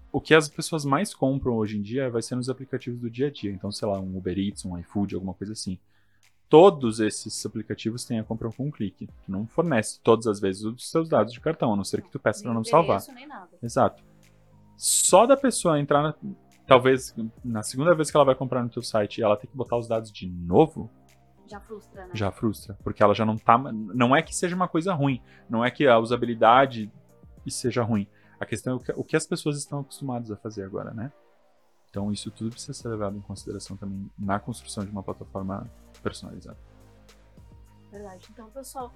[0.09, 3.27] o que as pessoas mais compram hoje em dia vai ser nos aplicativos do dia
[3.27, 3.51] a dia.
[3.51, 5.77] Então, sei lá, um Uber Eats, um iFood, alguma coisa assim.
[6.47, 9.09] Todos esses aplicativos têm a compra com um clique.
[9.25, 12.09] Tu não fornece todas as vezes os seus dados de cartão, a não ser que
[12.09, 13.01] tu peça para não salvar.
[13.13, 13.49] Nem nada.
[13.61, 14.01] Exato.
[14.77, 16.15] Só da pessoa entrar, na-
[16.65, 17.13] talvez
[17.43, 19.75] na segunda vez que ela vai comprar no teu site e ela tem que botar
[19.75, 20.89] os dados de novo,
[21.47, 22.11] Já frustra, né?
[22.13, 25.63] já frustra, porque ela já não tá, não é que seja uma coisa ruim, não
[25.65, 26.91] é que a usabilidade
[27.47, 28.07] seja ruim.
[28.39, 31.11] A questão é o que, o que as pessoas estão acostumadas a fazer agora, né?
[31.89, 35.69] Então isso tudo precisa ser levado em consideração também na construção de uma plataforma
[36.01, 36.57] personalizada.
[37.91, 38.25] Verdade.
[38.31, 38.93] Então, pessoal,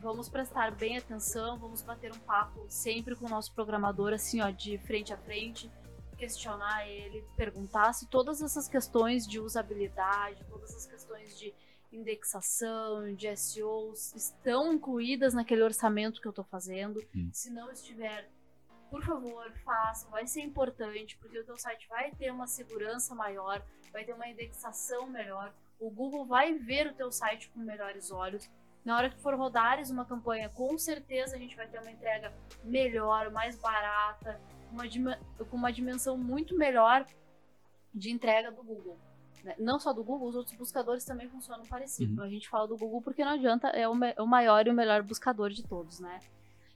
[0.00, 4.50] vamos prestar bem atenção, vamos bater um papo sempre com o nosso programador, assim, ó,
[4.50, 5.68] de frente a frente,
[6.16, 11.52] questionar ele, perguntar se todas essas questões de usabilidade, todas as questões de
[11.92, 17.00] indexação, de SEO estão incluídas naquele orçamento que eu estou fazendo.
[17.14, 17.30] Hum.
[17.32, 18.28] Se não estiver,
[18.90, 23.64] por favor, faça, vai ser importante, porque o teu site vai ter uma segurança maior,
[23.92, 28.50] vai ter uma indexação melhor, o Google vai ver o teu site com melhores olhos.
[28.84, 32.32] Na hora que for rodares uma campanha, com certeza a gente vai ter uma entrega
[32.64, 34.84] melhor, mais barata, uma
[35.50, 37.04] com uma dimensão muito melhor
[37.94, 38.98] de entrega do Google.
[39.44, 39.54] Né?
[39.58, 42.20] Não só do Google, os outros buscadores também funcionam parecido.
[42.20, 42.26] Uhum.
[42.26, 45.02] A gente fala do Google porque não adianta, é o, o maior e o melhor
[45.02, 46.20] buscador de todos, né?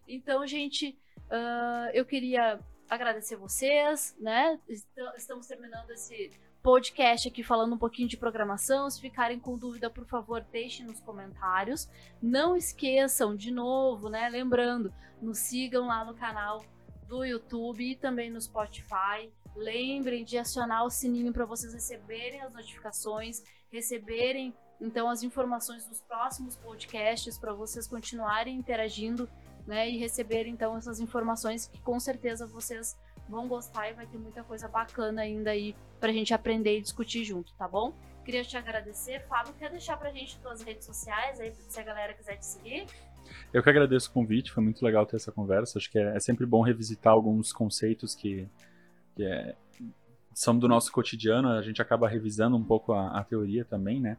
[0.08, 0.98] Então, gente,
[1.30, 2.58] ah, eu queria
[2.88, 4.58] agradecer vocês, né?
[4.68, 4.86] Est-
[5.16, 6.30] Estamos terminando esse
[6.62, 8.88] podcast aqui falando um pouquinho de programação.
[8.90, 11.88] Se ficarem com dúvida, por favor, deixem nos comentários.
[12.20, 14.28] Não esqueçam, de novo, né?
[14.28, 16.62] Lembrando, nos sigam lá no canal
[17.08, 19.30] do YouTube e também no Spotify.
[19.54, 26.00] Lembrem de acionar o sininho para vocês receberem as notificações, receberem então as informações dos
[26.00, 29.28] próximos podcasts para vocês continuarem interagindo,
[29.66, 32.98] né, e receberem então essas informações que com certeza vocês
[33.28, 37.24] vão gostar e vai ter muita coisa bacana ainda aí pra gente aprender e discutir
[37.24, 37.94] junto, tá bom?
[38.24, 39.24] Queria te agradecer.
[39.28, 42.86] Fábio, quer deixar pra gente tuas redes sociais aí, se a galera quiser te seguir?
[43.52, 45.78] Eu que agradeço o convite, foi muito legal ter essa conversa.
[45.78, 48.48] Acho que é, é sempre bom revisitar alguns conceitos que,
[49.14, 49.54] que é-
[50.34, 54.16] são do nosso cotidiano, a gente acaba revisando um pouco a, a teoria também, né?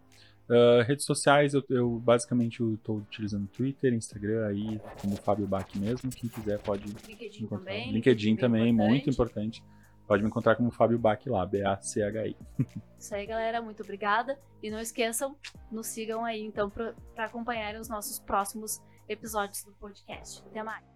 [0.49, 6.09] Ah, redes sociais, eu, eu basicamente estou utilizando Twitter, Instagram aí, como Fábio Bach mesmo.
[6.11, 7.57] Quem quiser pode LinkedIn encontrar.
[7.71, 7.91] também.
[7.91, 9.59] LinkedIn também, muito importante.
[9.61, 9.63] importante.
[10.05, 12.35] Pode me encontrar como Fábio Bach lá, B-A-C-H-I.
[12.99, 13.61] Isso aí, galera.
[13.61, 14.37] Muito obrigada.
[14.61, 15.35] E não esqueçam,
[15.71, 20.43] nos sigam aí, então, para acompanharem os nossos próximos episódios do podcast.
[20.47, 20.92] Até mais.